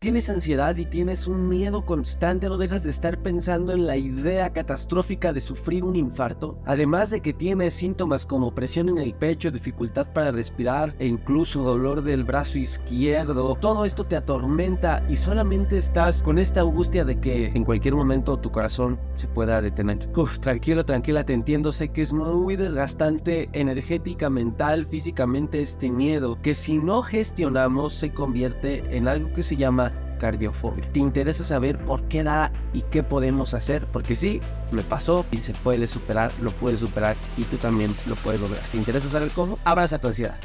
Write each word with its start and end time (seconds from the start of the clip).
Tienes 0.00 0.30
ansiedad 0.30 0.76
y 0.76 0.84
tienes 0.84 1.26
un 1.26 1.48
miedo 1.48 1.84
constante, 1.84 2.48
no 2.48 2.56
dejas 2.56 2.84
de 2.84 2.90
estar 2.90 3.20
pensando 3.20 3.72
en 3.72 3.84
la 3.84 3.96
idea 3.96 4.52
catastrófica 4.52 5.32
de 5.32 5.40
sufrir 5.40 5.82
un 5.82 5.96
infarto. 5.96 6.56
Además 6.66 7.10
de 7.10 7.20
que 7.20 7.32
tienes 7.32 7.74
síntomas 7.74 8.24
como 8.24 8.54
presión 8.54 8.88
en 8.90 8.98
el 8.98 9.12
pecho, 9.12 9.50
dificultad 9.50 10.06
para 10.12 10.30
respirar 10.30 10.94
e 11.00 11.08
incluso 11.08 11.64
dolor 11.64 12.02
del 12.02 12.22
brazo 12.22 12.60
izquierdo. 12.60 13.56
Todo 13.60 13.84
esto 13.84 14.04
te 14.04 14.14
atormenta 14.14 15.04
y 15.08 15.16
solamente 15.16 15.78
estás 15.78 16.22
con 16.22 16.38
esta 16.38 16.60
angustia 16.60 17.04
de 17.04 17.18
que 17.18 17.46
en 17.46 17.64
cualquier 17.64 17.96
momento 17.96 18.38
tu 18.38 18.52
corazón 18.52 19.00
se 19.16 19.26
pueda 19.26 19.60
detener. 19.60 20.08
Uf, 20.14 20.38
tranquilo, 20.38 20.84
tranquila, 20.84 21.24
te 21.24 21.32
entiendo, 21.32 21.72
sé 21.72 21.88
que 21.88 22.02
es 22.02 22.12
muy 22.12 22.54
desgastante 22.54 23.48
energética, 23.52 24.30
mental, 24.30 24.86
físicamente 24.86 25.60
este 25.60 25.90
miedo 25.90 26.38
que 26.40 26.54
si 26.54 26.78
no 26.78 27.02
gestionamos 27.02 27.94
se 27.94 28.14
convierte 28.14 28.96
en 28.96 29.08
algo 29.08 29.32
que 29.32 29.42
se 29.42 29.56
llama 29.56 29.87
cardiofobia. 30.18 30.84
¿Te 30.92 30.98
interesa 30.98 31.44
saber 31.44 31.78
por 31.78 32.02
qué 32.08 32.22
da 32.22 32.52
y 32.72 32.82
qué 32.82 33.02
podemos 33.02 33.54
hacer? 33.54 33.86
Porque 33.86 34.16
sí, 34.16 34.40
me 34.70 34.82
pasó 34.82 35.24
y 35.30 35.38
se 35.38 35.52
puede 35.52 35.86
superar, 35.86 36.30
lo 36.42 36.50
puedes 36.50 36.80
superar 36.80 37.16
y 37.36 37.44
tú 37.44 37.56
también 37.56 37.94
lo 38.06 38.14
puedes 38.16 38.40
lograr. 38.40 38.62
¿Te 38.70 38.78
interesa 38.78 39.08
saber 39.08 39.30
cómo? 39.30 39.58
Abraza 39.64 39.98
tu 39.98 40.08
ansiedad. 40.08 40.36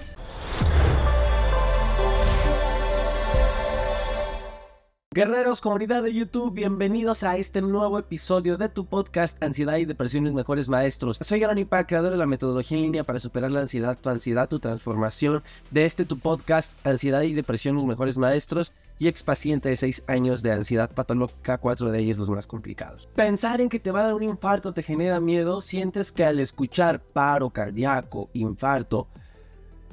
Guerreros, 5.14 5.62
comunidad 5.62 6.02
de 6.02 6.12
YouTube, 6.12 6.56
bienvenidos 6.56 7.22
a 7.22 7.38
este 7.38 7.62
nuevo 7.62 8.00
episodio 8.00 8.58
de 8.58 8.68
tu 8.68 8.88
podcast 8.88 9.42
Ansiedad 9.44 9.78
y 9.78 9.86
Depresión 9.86 10.24
Mis 10.24 10.34
Mejores 10.34 10.70
Maestros. 10.70 11.20
Soy 11.22 11.46
Pack, 11.66 11.88
creador 11.88 12.14
de 12.14 12.18
la 12.18 12.26
metodología 12.26 12.80
en 12.80 12.86
línea 12.86 13.04
para 13.04 13.20
superar 13.20 13.52
la 13.52 13.60
ansiedad, 13.60 13.96
tu 13.96 14.10
ansiedad, 14.10 14.50
tu 14.50 14.58
transformación 14.58 15.44
de 15.70 15.86
este 15.86 16.06
tu 16.06 16.18
podcast 16.18 16.74
Ansiedad 16.84 17.22
y 17.22 17.36
Depresión 17.36 17.76
Mis 17.76 17.86
Mejores 17.86 18.18
Maestros 18.18 18.74
y 18.98 19.08
ex 19.08 19.22
paciente 19.22 19.70
de 19.70 19.76
6 19.76 20.02
años 20.08 20.42
de 20.42 20.52
ansiedad 20.52 20.90
patológica, 20.90 21.60
cuatro 21.60 21.92
de 21.92 22.00
ellos 22.00 22.18
los 22.18 22.32
más 22.32 22.48
complicados. 22.48 23.08
Pensar 23.14 23.62
en 23.62 23.70
que 23.70 23.80
te 23.80 23.92
va 23.92 24.00
a 24.00 24.06
dar 24.06 24.14
un 24.16 24.24
infarto 24.24 24.74
te 24.74 24.82
genera 24.82 25.20
miedo, 25.20 25.62
sientes 25.62 26.12
que 26.12 26.26
al 26.26 26.40
escuchar 26.40 27.00
paro 27.00 27.52
cardíaco, 27.52 28.32
infarto, 28.34 29.08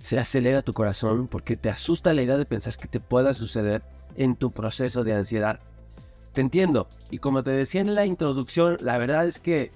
se 0.03 0.19
acelera 0.19 0.63
tu 0.63 0.73
corazón 0.73 1.29
porque 1.29 1.59
te 1.59 1.69
asusta 1.69 2.15
la 2.15 2.23
idea 2.23 2.39
de 2.39 2.47
pensar 2.47 2.75
que 2.79 2.89
te 2.89 3.01
pueda 3.01 3.35
suceder 3.35 3.83
en 4.17 4.37
tu 4.37 4.51
proceso 4.51 5.05
de 5.05 5.15
ansiedad. 5.15 5.61
Te 6.33 6.41
entiendo. 6.41 6.89
Y 7.11 7.19
como 7.19 7.43
te 7.43 7.51
decía 7.51 7.81
en 7.81 7.95
la 7.95 8.07
introducción, 8.07 8.77
la 8.81 8.99
verdad 8.99 9.27
es 9.27 9.39
que 9.39 9.73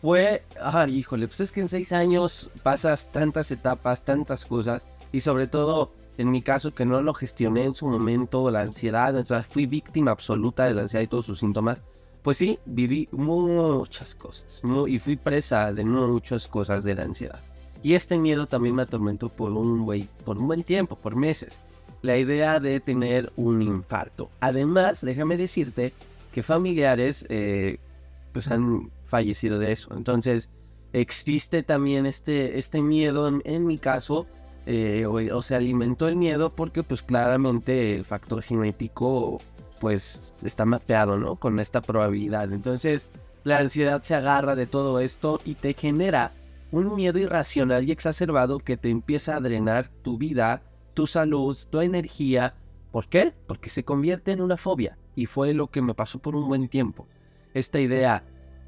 fue, 0.00 0.44
ay, 0.60 0.96
híjole, 0.96 1.26
pues 1.26 1.40
es 1.40 1.52
que 1.52 1.60
en 1.60 1.68
seis 1.68 1.92
años 1.92 2.50
pasas 2.62 3.10
tantas 3.10 3.50
etapas, 3.50 4.04
tantas 4.04 4.44
cosas. 4.44 4.86
Y 5.10 5.20
sobre 5.20 5.46
todo, 5.46 5.90
en 6.18 6.30
mi 6.30 6.42
caso, 6.42 6.74
que 6.74 6.84
no 6.84 7.00
lo 7.00 7.14
gestioné 7.14 7.64
en 7.64 7.74
su 7.74 7.86
momento, 7.88 8.50
la 8.50 8.60
ansiedad, 8.60 9.16
o 9.16 9.42
fui 9.48 9.66
víctima 9.66 10.10
absoluta 10.10 10.64
de 10.64 10.74
la 10.74 10.82
ansiedad 10.82 11.02
y 11.02 11.08
todos 11.08 11.26
sus 11.26 11.38
síntomas. 11.38 11.82
Pues 12.22 12.36
sí, 12.36 12.58
viví 12.66 13.08
muchas 13.12 14.14
cosas. 14.14 14.60
y 14.88 14.98
fui 14.98 15.16
presa 15.16 15.72
de 15.72 15.84
muchas 15.84 16.46
cosas 16.48 16.84
de 16.84 16.94
la 16.94 17.04
ansiedad. 17.04 17.40
Y 17.82 17.94
este 17.94 18.18
miedo 18.18 18.46
también 18.46 18.74
me 18.74 18.82
atormentó 18.82 19.28
por 19.28 19.52
un, 19.52 19.86
por 20.24 20.36
un 20.36 20.46
buen 20.46 20.64
tiempo, 20.64 20.96
por 20.96 21.14
meses 21.14 21.60
la 22.06 22.16
idea 22.16 22.60
de 22.60 22.80
tener 22.80 23.32
un 23.36 23.60
infarto. 23.62 24.30
Además, 24.40 25.02
déjame 25.02 25.36
decirte 25.36 25.92
que 26.32 26.42
familiares 26.42 27.26
eh, 27.28 27.78
pues 28.32 28.48
han 28.48 28.90
fallecido 29.04 29.58
de 29.58 29.72
eso. 29.72 29.94
Entonces, 29.94 30.50
existe 30.92 31.62
también 31.62 32.06
este, 32.06 32.58
este 32.58 32.80
miedo 32.80 33.28
en, 33.44 33.66
mi 33.66 33.78
caso, 33.78 34.26
eh, 34.66 35.06
o, 35.06 35.42
se 35.42 35.54
alimentó 35.54 36.08
el 36.08 36.16
miedo 36.16 36.54
porque 36.54 36.82
pues 36.82 37.02
claramente 37.02 37.94
el 37.94 38.04
factor 38.04 38.42
genético 38.42 39.38
pues 39.80 40.32
está 40.42 40.64
mapeado, 40.64 41.18
¿no? 41.18 41.36
Con 41.36 41.60
esta 41.60 41.82
probabilidad. 41.82 42.52
Entonces, 42.52 43.10
la 43.44 43.58
ansiedad 43.58 44.02
se 44.02 44.14
agarra 44.14 44.54
de 44.54 44.66
todo 44.66 45.00
esto 45.00 45.40
y 45.44 45.54
te 45.54 45.74
genera 45.74 46.32
un 46.72 46.94
miedo 46.94 47.18
irracional 47.18 47.88
y 47.88 47.92
exacerbado 47.92 48.58
que 48.58 48.76
te 48.76 48.90
empieza 48.90 49.36
a 49.36 49.40
drenar 49.40 49.88
tu 50.02 50.18
vida 50.18 50.62
tu 50.96 51.06
salud, 51.06 51.56
tu 51.70 51.80
energía. 51.82 52.54
¿Por 52.90 53.06
qué? 53.06 53.34
Porque 53.46 53.68
se 53.68 53.84
convierte 53.84 54.32
en 54.32 54.40
una 54.40 54.56
fobia. 54.56 54.98
Y 55.14 55.26
fue 55.26 55.52
lo 55.52 55.68
que 55.68 55.82
me 55.82 55.94
pasó 55.94 56.18
por 56.18 56.34
un 56.34 56.48
buen 56.48 56.68
tiempo. 56.68 57.06
Esta 57.52 57.78
idea 57.78 58.24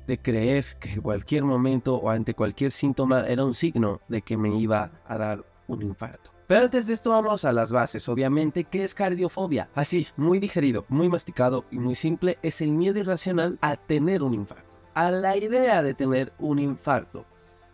de 0.06 0.18
creer 0.18 0.76
que 0.78 0.92
en 0.92 1.00
cualquier 1.00 1.44
momento 1.44 1.96
o 1.96 2.10
ante 2.10 2.34
cualquier 2.34 2.70
síntoma 2.70 3.26
era 3.26 3.44
un 3.44 3.54
signo 3.54 4.02
de 4.08 4.20
que 4.20 4.36
me 4.36 4.54
iba 4.58 4.92
a 5.06 5.18
dar 5.18 5.44
un 5.68 5.82
infarto. 5.82 6.30
Pero 6.46 6.64
antes 6.64 6.86
de 6.86 6.92
esto 6.92 7.10
vamos 7.10 7.46
a 7.46 7.52
las 7.52 7.72
bases. 7.72 8.06
Obviamente, 8.10 8.64
¿qué 8.64 8.84
es 8.84 8.94
cardiofobia? 8.94 9.70
Así, 9.74 10.06
muy 10.16 10.38
digerido, 10.38 10.84
muy 10.88 11.08
masticado 11.08 11.64
y 11.70 11.78
muy 11.78 11.94
simple, 11.94 12.38
es 12.42 12.60
el 12.60 12.72
miedo 12.72 12.98
irracional 12.98 13.58
a 13.62 13.76
tener 13.76 14.22
un 14.22 14.34
infarto. 14.34 14.68
A 14.92 15.10
la 15.10 15.36
idea 15.36 15.82
de 15.82 15.94
tener 15.94 16.34
un 16.38 16.58
infarto. 16.58 17.24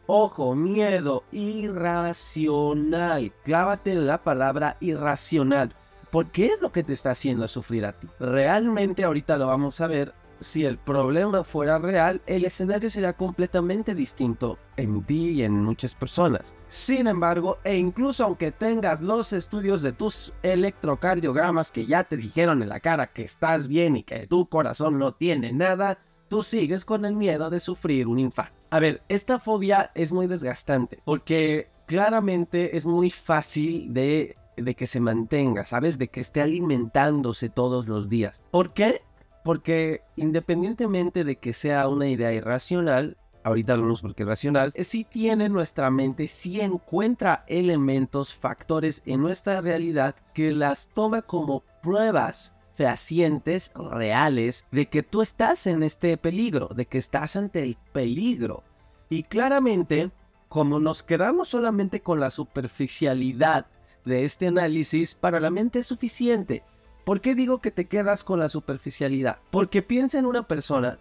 Ojo, 0.06 0.54
miedo 0.54 1.24
irracional. 1.32 3.32
Clávate 3.42 3.94
la 3.94 4.22
palabra 4.22 4.76
irracional. 4.80 5.74
¿Por 6.10 6.26
qué 6.26 6.46
es 6.46 6.60
lo 6.60 6.72
que 6.72 6.82
te 6.82 6.92
está 6.92 7.12
haciendo 7.12 7.48
sufrir 7.48 7.86
a 7.86 7.92
ti? 7.92 8.06
Realmente 8.20 9.02
ahorita 9.02 9.38
lo 9.38 9.46
vamos 9.46 9.80
a 9.80 9.86
ver. 9.86 10.12
Si 10.40 10.66
el 10.66 10.76
problema 10.76 11.42
fuera 11.42 11.78
real, 11.78 12.20
el 12.26 12.44
escenario 12.44 12.90
sería 12.90 13.14
completamente 13.14 13.94
distinto 13.94 14.58
en 14.76 15.02
ti 15.04 15.30
y 15.30 15.42
en 15.42 15.64
muchas 15.64 15.94
personas. 15.94 16.54
Sin 16.68 17.06
embargo, 17.06 17.56
e 17.64 17.78
incluso 17.78 18.24
aunque 18.24 18.52
tengas 18.52 19.00
los 19.00 19.32
estudios 19.32 19.80
de 19.80 19.92
tus 19.92 20.34
electrocardiogramas 20.42 21.72
que 21.72 21.86
ya 21.86 22.04
te 22.04 22.18
dijeron 22.18 22.62
en 22.62 22.68
la 22.68 22.80
cara 22.80 23.06
que 23.06 23.22
estás 23.22 23.68
bien 23.68 23.96
y 23.96 24.02
que 24.02 24.26
tu 24.26 24.50
corazón 24.50 24.98
no 24.98 25.14
tiene 25.14 25.54
nada, 25.54 25.98
tú 26.34 26.42
sigues 26.42 26.84
con 26.84 27.04
el 27.04 27.14
miedo 27.14 27.48
de 27.48 27.60
sufrir 27.60 28.08
un 28.08 28.18
infarto. 28.18 28.56
A 28.70 28.80
ver, 28.80 29.02
esta 29.08 29.38
fobia 29.38 29.92
es 29.94 30.10
muy 30.10 30.26
desgastante 30.26 30.98
porque 31.04 31.68
claramente 31.86 32.76
es 32.76 32.86
muy 32.86 33.08
fácil 33.08 33.94
de, 33.94 34.36
que 34.76 34.88
se 34.88 34.98
mantenga, 34.98 35.64
¿sabes? 35.64 35.96
De 35.96 36.08
que 36.08 36.18
esté 36.18 36.40
alimentándose 36.40 37.50
todos 37.50 37.86
los 37.86 38.08
días. 38.08 38.42
¿Por 38.50 38.74
qué? 38.74 39.02
Porque 39.44 40.00
independientemente 40.16 41.22
de 41.22 41.36
que 41.36 41.52
sea 41.52 41.86
una 41.86 42.08
idea 42.08 42.32
irracional, 42.32 43.16
ahorita 43.44 43.74
hablamos 43.74 44.02
porque 44.02 44.24
es 44.24 44.28
racional, 44.28 44.72
si 44.72 45.04
tiene 45.04 45.48
nuestra 45.48 45.88
mente, 45.92 46.26
si 46.26 46.60
encuentra 46.60 47.44
elementos, 47.46 48.34
factores 48.34 49.04
en 49.06 49.20
nuestra 49.20 49.60
realidad 49.60 50.16
que 50.34 50.50
las 50.50 50.88
toma 50.88 51.22
como 51.22 51.62
pruebas 51.80 52.53
fehacientes, 52.74 53.72
reales, 53.74 54.66
de 54.70 54.86
que 54.86 55.02
tú 55.02 55.22
estás 55.22 55.66
en 55.66 55.82
este 55.82 56.16
peligro, 56.16 56.68
de 56.68 56.86
que 56.86 56.98
estás 56.98 57.36
ante 57.36 57.62
el 57.62 57.76
peligro. 57.92 58.62
Y 59.08 59.22
claramente, 59.22 60.10
como 60.48 60.80
nos 60.80 61.02
quedamos 61.02 61.48
solamente 61.48 62.00
con 62.00 62.20
la 62.20 62.30
superficialidad 62.30 63.66
de 64.04 64.24
este 64.24 64.48
análisis, 64.48 65.14
para 65.14 65.40
la 65.40 65.50
mente 65.50 65.78
es 65.80 65.86
suficiente. 65.86 66.62
¿Por 67.04 67.20
qué 67.20 67.34
digo 67.34 67.60
que 67.60 67.70
te 67.70 67.86
quedas 67.86 68.24
con 68.24 68.38
la 68.38 68.48
superficialidad? 68.48 69.38
Porque 69.50 69.82
piensa 69.82 70.18
en 70.18 70.26
una 70.26 70.46
persona 70.46 70.98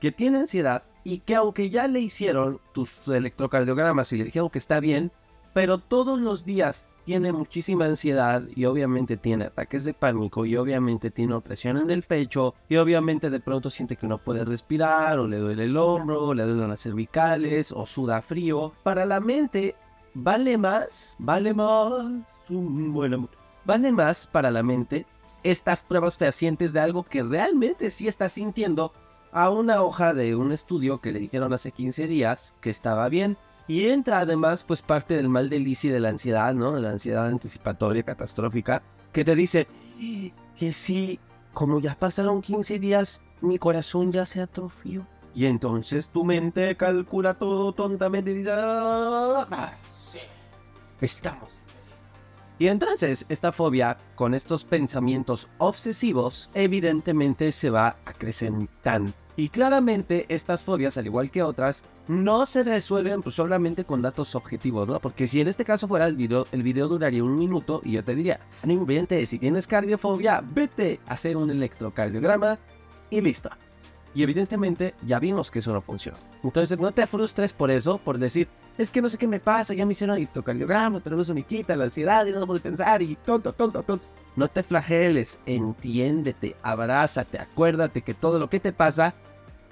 que 0.00 0.10
tiene 0.10 0.38
ansiedad 0.38 0.84
y 1.04 1.18
que 1.18 1.34
aunque 1.34 1.70
ya 1.70 1.86
le 1.86 2.00
hicieron 2.00 2.60
tus 2.72 3.06
electrocardiogramas 3.08 4.12
y 4.12 4.18
le 4.18 4.24
dijeron 4.24 4.50
que 4.50 4.58
está 4.58 4.80
bien, 4.80 5.12
pero 5.52 5.78
todos 5.78 6.18
los 6.18 6.44
días 6.44 6.86
tiene 7.04 7.32
muchísima 7.32 7.84
ansiedad 7.84 8.42
y 8.54 8.64
obviamente 8.64 9.16
tiene 9.16 9.46
ataques 9.46 9.84
de 9.84 9.94
pánico 9.94 10.46
y 10.46 10.56
obviamente 10.56 11.10
tiene 11.10 11.34
opresión 11.34 11.76
en 11.76 11.90
el 11.90 12.02
pecho 12.02 12.54
y 12.68 12.76
obviamente 12.76 13.30
de 13.30 13.40
pronto 13.40 13.70
siente 13.70 13.96
que 13.96 14.06
no 14.06 14.18
puede 14.18 14.44
respirar 14.44 15.18
o 15.18 15.28
le 15.28 15.38
duele 15.38 15.64
el 15.64 15.76
hombro 15.76 16.22
o 16.24 16.34
le 16.34 16.44
duelen 16.44 16.68
las 16.68 16.80
cervicales 16.80 17.72
o 17.72 17.86
suda 17.86 18.22
frío. 18.22 18.72
Para 18.82 19.04
la 19.04 19.20
mente 19.20 19.74
vale 20.14 20.56
más, 20.56 21.16
vale 21.18 21.52
más, 21.52 22.06
bueno, 22.48 23.28
vale 23.64 23.92
más 23.92 24.26
para 24.26 24.50
la 24.50 24.62
mente 24.62 25.06
estas 25.42 25.82
pruebas 25.82 26.16
fehacientes 26.16 26.72
de 26.72 26.80
algo 26.80 27.04
que 27.04 27.22
realmente 27.22 27.90
sí 27.90 28.08
está 28.08 28.28
sintiendo 28.28 28.92
a 29.30 29.50
una 29.50 29.82
hoja 29.82 30.14
de 30.14 30.36
un 30.36 30.52
estudio 30.52 31.00
que 31.00 31.12
le 31.12 31.18
dijeron 31.18 31.52
hace 31.52 31.72
15 31.72 32.06
días 32.06 32.54
que 32.60 32.70
estaba 32.70 33.08
bien 33.08 33.36
y 33.66 33.86
entra 33.86 34.20
además 34.20 34.64
pues 34.64 34.82
parte 34.82 35.14
del 35.14 35.28
mal 35.28 35.48
de 35.48 35.58
Lizzie 35.58 35.92
de 35.92 36.00
la 36.00 36.10
ansiedad, 36.10 36.54
¿no? 36.54 36.78
La 36.78 36.90
ansiedad 36.90 37.26
anticipatoria 37.26 38.02
catastrófica, 38.02 38.82
que 39.12 39.24
te 39.24 39.34
dice 39.34 39.66
que 40.56 40.72
sí, 40.72 41.18
como 41.52 41.80
ya 41.80 41.94
pasaron 41.94 42.42
15 42.42 42.78
días, 42.78 43.22
mi 43.40 43.58
corazón 43.58 44.12
ya 44.12 44.26
se 44.26 44.40
atrofió. 44.40 45.06
Y 45.34 45.46
entonces 45.46 46.10
tu 46.10 46.24
mente 46.24 46.76
calcula 46.76 47.34
todo 47.34 47.72
tontamente 47.72 48.30
y 48.30 48.34
dice, 48.34 48.50
ah, 48.52 49.72
sí, 49.98 50.20
estamos. 51.00 51.58
Y 52.58 52.68
entonces 52.68 53.26
esta 53.28 53.50
fobia 53.50 53.98
con 54.14 54.34
estos 54.34 54.64
pensamientos 54.64 55.48
obsesivos 55.58 56.50
evidentemente 56.54 57.50
se 57.52 57.70
va 57.70 57.96
acrecentando. 58.04 59.12
Y 59.36 59.48
claramente 59.48 60.26
estas 60.28 60.62
fobias, 60.62 60.96
al 60.96 61.06
igual 61.06 61.32
que 61.32 61.42
otras, 61.42 61.82
no 62.06 62.46
se 62.46 62.62
resuelven 62.62 63.22
pues, 63.22 63.34
solamente 63.34 63.84
con 63.84 64.00
datos 64.00 64.36
objetivos, 64.36 64.86
¿no? 64.86 65.00
Porque 65.00 65.26
si 65.26 65.40
en 65.40 65.48
este 65.48 65.64
caso 65.64 65.88
fuera 65.88 66.06
el 66.06 66.14
video, 66.14 66.46
el 66.52 66.62
video 66.62 66.86
duraría 66.86 67.24
un 67.24 67.36
minuto 67.36 67.80
y 67.84 67.92
yo 67.92 68.04
te 68.04 68.14
diría, 68.14 68.38
no 68.62 68.72
inventes, 68.72 69.28
si 69.28 69.40
tienes 69.40 69.66
cardiofobia, 69.66 70.40
vete 70.44 71.00
a 71.08 71.14
hacer 71.14 71.36
un 71.36 71.50
electrocardiograma 71.50 72.58
y 73.10 73.20
listo. 73.20 73.50
Y 74.14 74.22
evidentemente 74.22 74.94
ya 75.04 75.18
vimos 75.18 75.50
que 75.50 75.58
eso 75.58 75.72
no 75.72 75.82
funciona. 75.82 76.18
Entonces 76.44 76.78
no 76.78 76.92
te 76.92 77.04
frustres 77.08 77.52
por 77.52 77.72
eso, 77.72 77.98
por 77.98 78.18
decir, 78.18 78.46
es 78.76 78.90
que 78.90 79.00
no 79.00 79.08
sé 79.08 79.18
qué 79.18 79.28
me 79.28 79.40
pasa, 79.40 79.74
ya 79.74 79.86
me 79.86 79.92
hicieron 79.92 80.16
electrocardiograma, 80.16 81.00
pero 81.00 81.20
eso 81.20 81.34
me 81.34 81.44
quita 81.44 81.76
la 81.76 81.84
ansiedad 81.84 82.26
y 82.26 82.32
no 82.32 82.46
puedo 82.46 82.60
pensar 82.60 83.02
y 83.02 83.16
tonto, 83.16 83.52
tonto, 83.52 83.82
tonto. 83.82 84.06
No 84.36 84.48
te 84.48 84.64
flageles, 84.64 85.38
entiéndete, 85.46 86.56
abrázate, 86.62 87.38
acuérdate 87.38 88.02
que 88.02 88.14
todo 88.14 88.40
lo 88.40 88.50
que 88.50 88.58
te 88.58 88.72
pasa 88.72 89.14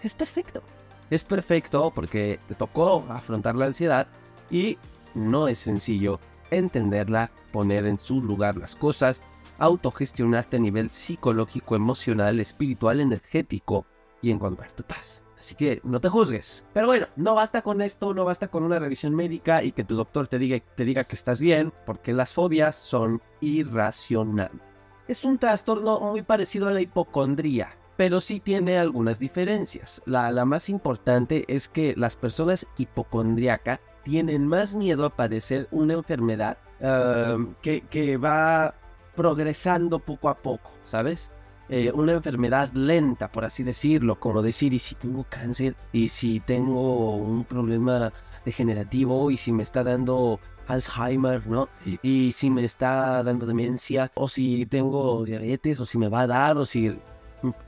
es 0.02 0.14
perfecto. 0.14 0.62
Es 1.10 1.24
perfecto 1.24 1.92
porque 1.92 2.38
te 2.46 2.54
tocó 2.54 3.04
afrontar 3.08 3.56
la 3.56 3.66
ansiedad 3.66 4.06
y 4.50 4.78
no 5.14 5.48
es 5.48 5.58
sencillo 5.58 6.20
entenderla, 6.50 7.30
poner 7.50 7.86
en 7.86 7.98
su 7.98 8.22
lugar 8.22 8.56
las 8.56 8.76
cosas, 8.76 9.22
autogestionarte 9.58 10.56
a 10.56 10.60
nivel 10.60 10.90
psicológico, 10.90 11.74
emocional, 11.74 12.40
espiritual, 12.40 13.00
energético 13.00 13.86
y 14.20 14.30
encontrar 14.30 14.70
tu 14.72 14.84
paz. 14.84 15.22
Así 15.42 15.56
que 15.56 15.80
no 15.82 16.00
te 16.00 16.08
juzgues. 16.08 16.64
Pero 16.72 16.86
bueno, 16.86 17.08
no 17.16 17.34
basta 17.34 17.62
con 17.62 17.82
esto, 17.82 18.14
no 18.14 18.24
basta 18.24 18.46
con 18.46 18.62
una 18.62 18.78
revisión 18.78 19.12
médica 19.12 19.64
y 19.64 19.72
que 19.72 19.82
tu 19.82 19.96
doctor 19.96 20.28
te 20.28 20.38
diga, 20.38 20.62
te 20.76 20.84
diga 20.84 21.02
que 21.02 21.16
estás 21.16 21.40
bien, 21.40 21.72
porque 21.84 22.12
las 22.12 22.32
fobias 22.32 22.76
son 22.76 23.20
irracionales. 23.40 24.62
Es 25.08 25.24
un 25.24 25.38
trastorno 25.38 25.98
muy 25.98 26.22
parecido 26.22 26.68
a 26.68 26.72
la 26.72 26.80
hipocondría, 26.80 27.74
pero 27.96 28.20
sí 28.20 28.38
tiene 28.38 28.78
algunas 28.78 29.18
diferencias. 29.18 30.00
La, 30.06 30.30
la 30.30 30.44
más 30.44 30.68
importante 30.68 31.44
es 31.48 31.68
que 31.68 31.94
las 31.96 32.14
personas 32.14 32.64
hipocondríacas 32.78 33.80
tienen 34.04 34.46
más 34.46 34.76
miedo 34.76 35.04
a 35.04 35.16
padecer 35.16 35.66
una 35.72 35.94
enfermedad 35.94 36.56
ah, 36.80 37.36
que, 37.62 37.80
que 37.80 38.16
va 38.16 38.76
progresando 39.16 39.98
poco 39.98 40.28
a 40.28 40.38
poco, 40.38 40.70
¿sabes? 40.84 41.32
Eh, 41.74 41.90
una 41.94 42.12
enfermedad 42.12 42.70
lenta, 42.74 43.32
por 43.32 43.46
así 43.46 43.62
decirlo, 43.62 44.20
como 44.20 44.42
decir, 44.42 44.74
y 44.74 44.78
si 44.78 44.94
tengo 44.94 45.24
cáncer, 45.26 45.74
y 45.90 46.08
si 46.08 46.38
tengo 46.38 47.16
un 47.16 47.44
problema 47.46 48.12
degenerativo, 48.44 49.30
y 49.30 49.38
si 49.38 49.52
me 49.52 49.62
está 49.62 49.82
dando 49.82 50.38
Alzheimer, 50.68 51.46
¿no? 51.46 51.70
Y, 52.02 52.32
si 52.32 52.50
me 52.50 52.62
está 52.62 53.22
dando 53.22 53.46
demencia, 53.46 54.12
o 54.16 54.28
si 54.28 54.66
tengo 54.66 55.24
diabetes, 55.24 55.80
o 55.80 55.86
si 55.86 55.96
me 55.96 56.08
va 56.08 56.20
a 56.20 56.26
dar, 56.26 56.58
o 56.58 56.66
si... 56.66 56.94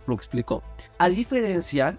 ¿Lo 0.07 0.15
explico? 0.15 0.63
A 0.99 1.09
diferencia 1.09 1.99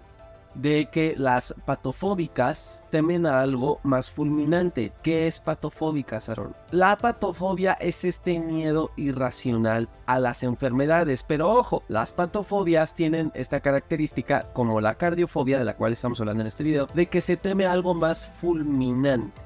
de 0.56 0.88
que 0.90 1.14
las 1.16 1.54
patofóbicas 1.64 2.84
temen 2.90 3.26
a 3.26 3.40
algo 3.40 3.80
más 3.82 4.10
fulminante. 4.10 4.92
¿Qué 5.02 5.26
es 5.26 5.40
patofóbica, 5.40 6.18
Aaron? 6.26 6.54
La 6.70 6.96
patofobia 6.96 7.74
es 7.74 8.04
este 8.04 8.38
miedo 8.38 8.90
irracional 8.96 9.88
a 10.06 10.18
las 10.18 10.42
enfermedades, 10.42 11.22
pero 11.22 11.50
ojo, 11.50 11.82
las 11.88 12.12
patofobias 12.12 12.94
tienen 12.94 13.30
esta 13.34 13.60
característica 13.60 14.52
como 14.52 14.80
la 14.80 14.94
cardiofobia 14.94 15.58
de 15.58 15.64
la 15.64 15.76
cual 15.76 15.92
estamos 15.92 16.20
hablando 16.20 16.42
en 16.42 16.48
este 16.48 16.64
video, 16.64 16.86
de 16.94 17.06
que 17.06 17.20
se 17.20 17.36
teme 17.36 17.66
a 17.66 17.72
algo 17.72 17.94
más 17.94 18.26
fulminante, 18.26 19.40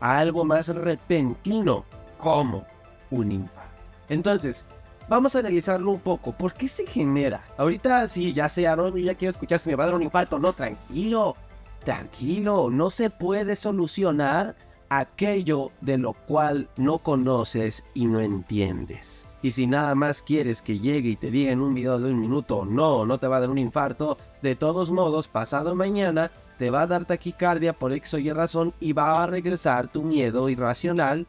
a 0.00 0.18
algo 0.18 0.44
más 0.44 0.68
repentino, 0.68 1.84
como 2.18 2.64
un 3.10 3.32
infarto. 3.32 3.70
Entonces, 4.08 4.66
Vamos 5.06 5.36
a 5.36 5.40
analizarlo 5.40 5.90
un 5.90 6.00
poco. 6.00 6.32
¿Por 6.32 6.54
qué 6.54 6.66
se 6.66 6.86
genera? 6.86 7.44
Ahorita 7.58 8.08
sí, 8.08 8.32
ya 8.32 8.48
sé, 8.48 8.66
Aaron, 8.66 8.96
ya 8.96 9.14
quiero 9.14 9.32
escuchar 9.32 9.58
si 9.58 9.68
me 9.68 9.76
va 9.76 9.84
a 9.84 9.86
dar 9.88 9.96
un 9.96 10.02
infarto. 10.02 10.38
No, 10.38 10.54
tranquilo, 10.54 11.36
tranquilo. 11.84 12.70
No 12.70 12.88
se 12.88 13.10
puede 13.10 13.54
solucionar 13.54 14.56
aquello 14.88 15.72
de 15.82 15.98
lo 15.98 16.14
cual 16.14 16.70
no 16.76 16.98
conoces 16.98 17.84
y 17.92 18.06
no 18.06 18.20
entiendes. 18.20 19.28
Y 19.42 19.50
si 19.50 19.66
nada 19.66 19.94
más 19.94 20.22
quieres 20.22 20.62
que 20.62 20.78
llegue 20.78 21.10
y 21.10 21.16
te 21.16 21.30
diga 21.30 21.52
en 21.52 21.60
un 21.60 21.74
video 21.74 21.98
de 21.98 22.10
un 22.10 22.18
minuto, 22.18 22.64
no, 22.64 23.04
no 23.04 23.18
te 23.18 23.26
va 23.26 23.36
a 23.36 23.40
dar 23.40 23.50
un 23.50 23.58
infarto, 23.58 24.16
de 24.40 24.56
todos 24.56 24.90
modos, 24.90 25.28
pasado 25.28 25.74
mañana 25.74 26.30
te 26.58 26.70
va 26.70 26.82
a 26.82 26.86
dar 26.86 27.04
taquicardia 27.04 27.74
por 27.74 27.92
X 27.92 28.14
o 28.14 28.18
Y 28.18 28.32
razón 28.32 28.72
y 28.80 28.94
va 28.94 29.22
a 29.22 29.26
regresar 29.26 29.88
tu 29.88 30.02
miedo 30.02 30.48
irracional 30.48 31.26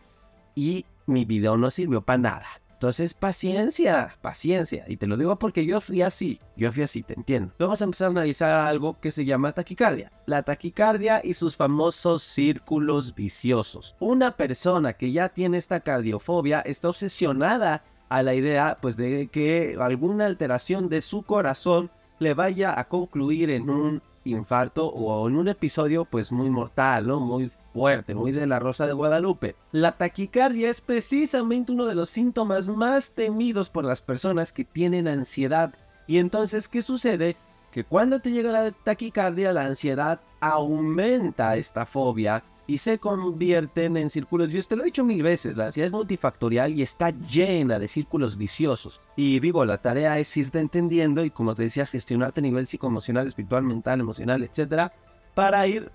y 0.54 0.86
mi 1.08 1.26
video 1.26 1.58
no 1.58 1.72
sirvió 1.72 2.02
para 2.02 2.20
nada. 2.20 2.48
Entonces, 2.86 3.16
paciencia, 3.16 4.16
paciencia. 4.22 4.86
Y 4.88 4.98
te 4.98 5.08
lo 5.08 5.18
digo 5.18 5.40
porque 5.40 5.66
yo 5.66 5.82
fui 5.82 6.04
así, 6.04 6.40
yo 6.56 6.72
fui 6.72 6.84
así, 6.84 7.02
te 7.02 7.16
entiendo. 7.16 7.52
Vamos 7.58 7.82
a 7.82 7.86
empezar 7.86 8.10
a 8.10 8.12
analizar 8.12 8.60
algo 8.60 9.00
que 9.00 9.10
se 9.10 9.26
llama 9.26 9.54
taquicardia. 9.54 10.12
La 10.28 10.44
taquicardia 10.44 11.20
y 11.24 11.34
sus 11.34 11.56
famosos 11.56 12.22
círculos 12.22 13.16
viciosos. 13.16 13.96
Una 14.00 14.38
persona 14.38 14.94
que 14.94 15.12
ya 15.12 15.30
tiene 15.30 15.58
esta 15.58 15.80
cardiofobia 15.80 16.62
está 16.62 16.90
obsesionada 16.90 17.84
a 18.08 18.22
la 18.22 18.36
idea 18.36 18.78
pues 18.80 18.98
de 18.98 19.30
que 19.32 19.76
alguna 19.82 20.28
alteración 20.28 20.88
de 20.88 21.02
su 21.02 21.24
corazón 21.24 21.90
le 22.20 22.36
vaya 22.36 22.80
a 22.80 22.88
concluir 22.88 23.50
en 23.50 23.68
un 23.68 24.04
infarto 24.26 24.90
o 24.90 25.28
en 25.28 25.38
un 25.38 25.48
episodio 25.48 26.06
pues 26.06 26.32
muy 26.32 26.52
mortal, 26.52 27.08
¿no? 27.08 27.20
Muy 27.20 27.52
fuerte, 27.76 28.16
muy 28.16 28.32
de 28.32 28.48
la 28.48 28.58
Rosa 28.58 28.88
de 28.88 28.94
Guadalupe. 28.94 29.58
La 29.74 29.98
taquicardia 29.98 30.70
es 30.70 30.80
precisamente 30.80 31.74
uno 31.74 31.88
de 31.88 31.96
los 31.96 32.10
síntomas 32.10 32.70
más 32.70 33.12
temidos 33.12 33.70
por 33.70 33.84
las 33.84 34.02
personas 34.02 34.54
que 34.54 34.64
tienen 34.64 35.10
ansiedad. 35.10 35.74
Y 36.08 36.20
entonces, 36.20 36.70
¿qué 36.70 36.82
sucede? 36.82 37.36
Que 37.74 37.84
cuando 37.84 38.22
te 38.22 38.32
llega 38.32 38.54
la 38.54 38.72
taquicardia, 38.72 39.52
la 39.52 39.66
ansiedad 39.66 40.22
aumenta 40.40 41.58
esta 41.58 41.86
fobia 41.86 42.46
y 42.66 42.78
se 42.78 42.98
convierten 42.98 43.98
en 43.98 44.10
círculos. 44.10 44.52
Yo 44.52 44.64
te 44.64 44.78
lo 44.78 44.84
he 44.84 44.86
dicho 44.86 45.04
mil 45.04 45.22
veces, 45.22 45.58
la 45.58 45.66
ansiedad 45.66 45.88
es 45.88 45.94
multifactorial 45.94 46.74
y 46.74 46.82
está 46.82 47.10
llena 47.10 47.78
de 47.78 47.90
círculos 47.90 48.38
viciosos. 48.38 49.02
Y 49.18 49.42
digo, 49.42 49.66
la 49.66 49.82
tarea 49.82 50.18
es 50.18 50.38
irte 50.38 50.60
entendiendo 50.60 51.26
y 51.26 51.30
como 51.30 51.56
te 51.56 51.64
decía, 51.64 51.86
gestionarte 51.86 52.40
a 52.40 52.44
nivel 52.44 52.68
psicoemocional, 52.68 53.28
espiritual, 53.28 53.64
mental, 53.64 54.00
emocional, 54.00 54.44
etcétera, 54.44 54.94
para 55.36 55.68
ir 55.68 55.92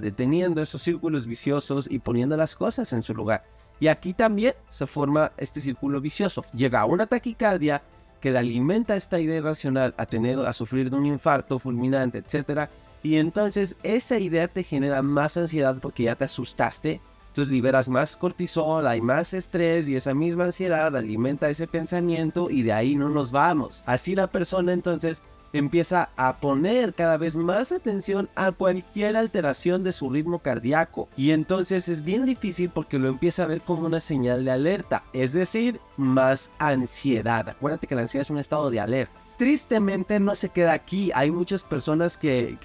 deteniendo 0.00 0.62
esos 0.62 0.82
círculos 0.82 1.26
viciosos 1.26 1.90
y 1.90 1.98
poniendo 1.98 2.36
las 2.36 2.54
cosas 2.54 2.92
en 2.92 3.02
su 3.02 3.14
lugar. 3.14 3.44
Y 3.80 3.88
aquí 3.88 4.14
también 4.14 4.54
se 4.68 4.86
forma 4.86 5.32
este 5.36 5.60
círculo 5.60 6.00
vicioso. 6.00 6.44
Llega 6.54 6.84
una 6.84 7.06
taquicardia 7.06 7.82
que 8.20 8.30
le 8.30 8.38
alimenta 8.38 8.94
esta 8.94 9.18
idea 9.18 9.38
irracional 9.38 9.92
a 9.96 10.06
tener, 10.06 10.38
a 10.38 10.52
sufrir 10.52 10.88
de 10.88 10.96
un 10.96 11.06
infarto 11.06 11.58
fulminante, 11.58 12.18
etcétera 12.18 12.70
y 13.02 13.16
entonces 13.16 13.76
esa 13.82 14.18
idea 14.18 14.48
te 14.48 14.62
genera 14.62 15.02
más 15.02 15.36
ansiedad 15.36 15.76
porque 15.80 16.04
ya 16.04 16.14
te 16.14 16.24
asustaste. 16.24 17.00
Entonces 17.28 17.52
liberas 17.52 17.88
más 17.88 18.16
cortisol, 18.16 18.86
hay 18.86 19.00
más 19.00 19.32
estrés 19.32 19.88
y 19.88 19.96
esa 19.96 20.14
misma 20.14 20.44
ansiedad 20.44 20.94
alimenta 20.94 21.48
ese 21.48 21.66
pensamiento 21.66 22.50
y 22.50 22.62
de 22.62 22.74
ahí 22.74 22.94
no 22.94 23.08
nos 23.08 23.32
vamos. 23.32 23.82
Así 23.86 24.14
la 24.14 24.26
persona 24.26 24.72
entonces 24.72 25.22
empieza 25.52 26.10
a 26.16 26.38
poner 26.38 26.94
cada 26.94 27.16
vez 27.16 27.36
más 27.36 27.72
atención 27.72 28.28
a 28.34 28.52
cualquier 28.52 29.16
alteración 29.16 29.84
de 29.84 29.92
su 29.92 30.10
ritmo 30.10 30.40
cardíaco. 30.40 31.08
Y 31.16 31.30
entonces 31.30 31.88
es 31.88 32.04
bien 32.04 32.26
difícil 32.26 32.70
porque 32.70 32.98
lo 32.98 33.08
empieza 33.08 33.44
a 33.44 33.46
ver 33.46 33.60
como 33.60 33.86
una 33.86 34.00
señal 34.00 34.44
de 34.44 34.50
alerta, 34.50 35.04
es 35.12 35.32
decir, 35.32 35.80
más 35.96 36.50
ansiedad. 36.58 37.48
Acuérdate 37.48 37.86
que 37.86 37.94
la 37.94 38.02
ansiedad 38.02 38.22
es 38.22 38.30
un 38.30 38.38
estado 38.38 38.70
de 38.70 38.80
alerta 38.80 39.22
tristemente 39.38 40.20
no 40.20 40.36
se 40.36 40.50
queda 40.50 40.72
aquí. 40.72 41.10
Hay 41.16 41.32
muchas 41.32 41.64
personas 41.64 42.16
que, 42.16 42.58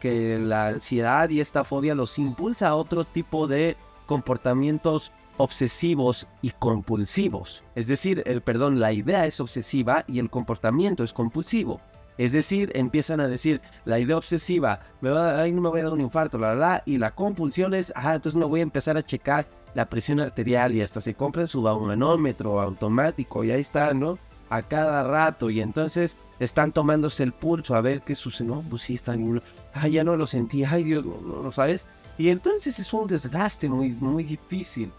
que, 0.00 0.38
la 0.38 0.68
ansiedad 0.68 1.28
y 1.28 1.40
esta 1.40 1.62
fobia 1.62 1.94
los 1.94 2.18
impulsa 2.18 2.68
a 2.68 2.74
otro 2.74 3.04
tipo 3.04 3.46
de 3.46 3.76
comportamientos 4.06 5.12
obsesivos 5.36 6.26
y 6.40 6.50
compulsivos. 6.50 7.64
Es 7.74 7.86
decir, 7.86 8.22
el 8.26 8.40
perdón, 8.40 8.80
la 8.80 8.92
idea 8.92 9.26
es 9.26 9.40
obsesiva 9.40 10.04
y 10.08 10.20
el 10.20 10.30
comportamiento 10.30 11.04
es 11.04 11.12
compulsivo. 11.12 11.80
Es 12.18 12.32
decir, 12.32 12.70
empiezan 12.74 13.20
a 13.20 13.28
decir, 13.28 13.60
la 13.84 13.98
idea 13.98 14.16
obsesiva, 14.16 14.80
me 15.00 15.10
va, 15.10 15.40
ay, 15.40 15.52
no 15.52 15.60
me 15.60 15.68
voy 15.68 15.80
a 15.80 15.84
dar 15.84 15.92
un 15.92 16.00
infarto, 16.00 16.38
la, 16.38 16.54
la, 16.54 16.82
y 16.84 16.98
la 16.98 17.14
compulsión 17.14 17.74
es, 17.74 17.92
ah, 17.96 18.14
entonces 18.14 18.38
me 18.38 18.46
voy 18.46 18.60
a 18.60 18.64
empezar 18.64 18.96
a 18.96 19.02
checar 19.02 19.46
la 19.74 19.88
presión 19.88 20.20
arterial 20.20 20.72
y 20.72 20.82
hasta 20.82 21.00
se 21.00 21.14
compran 21.14 21.48
su 21.48 21.62
manómetro 21.62 22.60
automático 22.60 23.42
y 23.44 23.50
ahí 23.50 23.60
está, 23.60 23.94
¿no? 23.94 24.18
a 24.52 24.60
cada 24.60 25.02
rato 25.02 25.48
y 25.48 25.62
entonces 25.62 26.18
están 26.38 26.72
tomándose 26.72 27.22
el 27.22 27.32
pulso 27.32 27.74
a 27.74 27.80
ver 27.80 28.02
qué 28.02 28.14
sucede. 28.14 28.48
No, 28.48 28.62
pues 28.68 28.82
sí, 28.82 28.94
están. 28.94 29.42
Ay, 29.72 29.92
ya 29.92 30.04
no 30.04 30.14
lo 30.14 30.26
sentí. 30.26 30.62
Ay, 30.62 30.84
Dios, 30.84 31.06
no, 31.06 31.42
no, 31.42 31.50
sabes. 31.50 31.86
Y 32.18 32.28
entonces 32.28 32.78
es 32.78 32.92
un 32.92 33.06
desgaste 33.06 33.66
muy, 33.70 33.92
muy 33.92 34.24
difícil. 34.24 34.92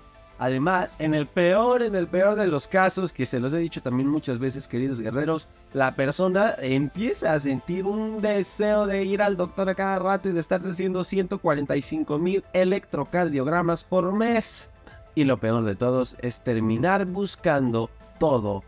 Además, 0.44 0.98
en 1.00 1.14
el 1.14 1.26
peor, 1.26 1.84
en 1.84 1.96
el 1.96 2.06
peor 2.06 2.36
de 2.36 2.48
los 2.48 2.68
casos, 2.68 3.14
que 3.14 3.26
se 3.26 3.40
los 3.40 3.54
he 3.54 3.60
dicho 3.60 3.82
también 3.82 4.10
muchas 4.10 4.40
veces, 4.40 4.68
queridos 4.68 5.00
guerreros, 5.00 5.48
la 5.72 5.96
persona 5.96 6.54
empieza 6.60 7.32
a 7.32 7.40
sentir 7.40 7.86
un 7.86 8.22
deseo 8.22 8.86
de 8.86 9.06
ir 9.06 9.22
al 9.22 9.38
doctor 9.38 9.70
a 9.70 9.76
cada 9.76 10.00
rato 10.00 10.28
y 10.28 10.34
de 10.34 10.42
estar 10.42 10.60
haciendo 10.60 11.06
145 11.06 12.18
mil 12.18 12.44
electrocardiogramas 12.52 13.86
por 13.86 14.12
mes. 14.12 14.70
Y 15.16 15.24
lo 15.24 15.38
peor 15.38 15.64
de 15.64 15.78
todos 15.78 16.18
es 16.20 16.44
terminar 16.44 17.06
buscando 17.06 17.90
todo 18.20 18.66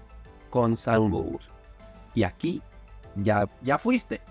con 0.50 0.78
Sangur. 0.78 1.42
Y 2.14 2.24
aquí 2.24 2.62
ya, 3.18 3.50
ya 3.64 3.78
fuiste. 3.78 4.22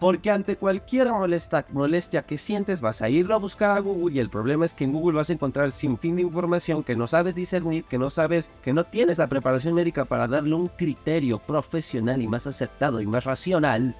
Porque 0.00 0.30
ante 0.30 0.56
cualquier 0.56 1.10
molesta, 1.10 1.66
molestia 1.72 2.22
que 2.22 2.38
sientes 2.38 2.80
vas 2.80 3.02
a 3.02 3.10
irlo 3.10 3.34
a 3.34 3.38
buscar 3.38 3.70
a 3.70 3.80
Google 3.80 4.14
y 4.14 4.18
el 4.18 4.30
problema 4.30 4.64
es 4.64 4.72
que 4.72 4.84
en 4.84 4.92
Google 4.92 5.18
vas 5.18 5.28
a 5.28 5.34
encontrar 5.34 5.70
sin 5.70 5.98
fin 5.98 6.16
de 6.16 6.22
información 6.22 6.82
que 6.82 6.96
no 6.96 7.06
sabes 7.06 7.34
discernir, 7.34 7.84
que 7.84 7.98
no 7.98 8.08
sabes, 8.08 8.50
que 8.62 8.72
no 8.72 8.84
tienes 8.84 9.18
la 9.18 9.28
preparación 9.28 9.74
médica 9.74 10.06
para 10.06 10.26
darle 10.26 10.54
un 10.54 10.68
criterio 10.68 11.38
profesional 11.38 12.22
y 12.22 12.28
más 12.28 12.46
aceptado 12.46 13.02
y 13.02 13.06
más 13.06 13.24
racional. 13.24 13.94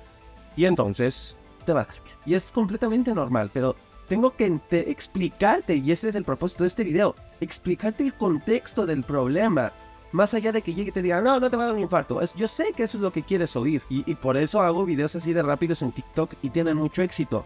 Y 0.56 0.64
entonces 0.64 1.36
te 1.66 1.74
va 1.74 1.82
a 1.82 1.84
dar 1.84 2.02
bien. 2.02 2.16
Y 2.24 2.32
es 2.32 2.50
completamente 2.50 3.14
normal, 3.14 3.50
pero 3.52 3.76
tengo 4.08 4.34
que 4.34 4.58
explicarte, 4.70 5.76
y 5.76 5.92
ese 5.92 6.08
es 6.08 6.14
el 6.14 6.24
propósito 6.24 6.64
de 6.64 6.68
este 6.68 6.82
video, 6.82 7.14
explicarte 7.40 8.04
el 8.04 8.14
contexto 8.14 8.86
del 8.86 9.04
problema 9.04 9.70
más 10.12 10.34
allá 10.34 10.52
de 10.52 10.62
que 10.62 10.74
llegue 10.74 10.90
y 10.90 10.92
te 10.92 11.02
diga, 11.02 11.20
no, 11.20 11.38
no 11.38 11.50
te 11.50 11.56
va 11.56 11.64
a 11.64 11.66
dar 11.66 11.74
un 11.74 11.82
infarto. 11.82 12.20
yo 12.34 12.48
sé 12.48 12.72
que 12.72 12.84
eso 12.84 12.98
es 12.98 13.02
lo 13.02 13.12
que 13.12 13.22
quieres 13.22 13.54
oír. 13.56 13.82
Y, 13.88 14.14
por 14.16 14.36
eso 14.36 14.60
hago 14.60 14.84
videos 14.84 15.14
así 15.16 15.32
de 15.32 15.42
rápidos 15.42 15.82
en 15.82 15.92
TikTok 15.92 16.34
y 16.42 16.50
tienen 16.50 16.76
mucho 16.76 17.02
éxito. 17.02 17.44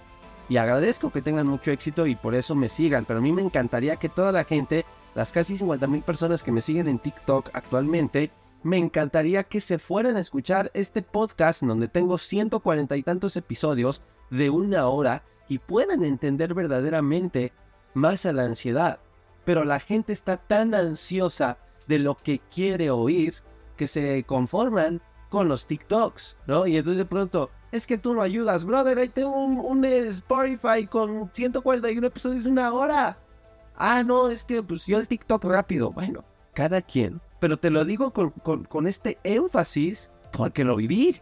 Y 0.48 0.56
agradezco 0.56 1.10
que 1.10 1.22
tengan 1.22 1.46
mucho 1.46 1.70
éxito 1.70 2.06
y 2.06 2.16
por 2.16 2.34
eso 2.34 2.54
me 2.54 2.68
sigan. 2.68 3.04
Pero 3.04 3.18
a 3.18 3.22
mí 3.22 3.32
me 3.32 3.42
encantaría 3.42 3.96
que 3.96 4.08
toda 4.08 4.32
la 4.32 4.44
gente, 4.44 4.84
las 5.14 5.32
casi 5.32 5.56
50 5.56 5.86
mil 5.86 6.02
personas 6.02 6.42
que 6.42 6.52
me 6.52 6.60
siguen 6.60 6.88
en 6.88 6.98
TikTok 6.98 7.50
actualmente, 7.52 8.30
me 8.62 8.78
encantaría 8.78 9.44
que 9.44 9.60
se 9.60 9.78
fueran 9.78 10.16
a 10.16 10.20
escuchar 10.20 10.70
este 10.74 11.02
podcast 11.02 11.62
donde 11.62 11.88
tengo 11.88 12.16
140 12.16 12.96
y 12.96 13.02
tantos 13.02 13.36
episodios 13.36 14.02
de 14.30 14.48
una 14.48 14.88
hora 14.88 15.22
y 15.48 15.58
puedan 15.58 16.02
entender 16.02 16.54
verdaderamente 16.54 17.52
más 17.92 18.24
a 18.24 18.32
la 18.32 18.44
ansiedad. 18.44 19.00
Pero 19.44 19.64
la 19.64 19.80
gente 19.80 20.14
está 20.14 20.38
tan 20.38 20.74
ansiosa 20.74 21.58
de 21.86 21.98
lo 21.98 22.16
que 22.16 22.40
quiere 22.50 22.90
oír 22.90 23.34
que 23.76 23.86
se 23.86 24.24
conforman 24.24 25.00
con 25.28 25.48
los 25.48 25.66
TikToks, 25.66 26.36
¿no? 26.46 26.66
Y 26.66 26.76
entonces 26.76 26.98
de 26.98 27.04
pronto, 27.04 27.50
es 27.72 27.88
que 27.88 27.98
tú 27.98 28.14
no 28.14 28.22
ayudas, 28.22 28.64
brother, 28.64 28.98
ahí 28.98 29.08
tengo 29.08 29.32
un, 29.32 29.84
Spotify 29.84 30.86
con 30.88 31.28
141 31.32 32.06
episodios 32.06 32.44
de 32.44 32.50
una 32.50 32.72
hora. 32.72 33.18
Ah, 33.74 34.04
no, 34.04 34.30
es 34.30 34.44
que 34.44 34.62
pues 34.62 34.86
yo 34.86 34.98
el 34.98 35.08
TikTok 35.08 35.42
rápido. 35.44 35.90
Bueno, 35.90 36.24
cada 36.52 36.80
quien. 36.80 37.20
Pero 37.40 37.58
te 37.58 37.70
lo 37.70 37.84
digo 37.84 38.12
con, 38.12 38.86
este 38.86 39.18
énfasis 39.24 40.12
porque 40.32 40.62
lo 40.62 40.76
viví. 40.76 41.20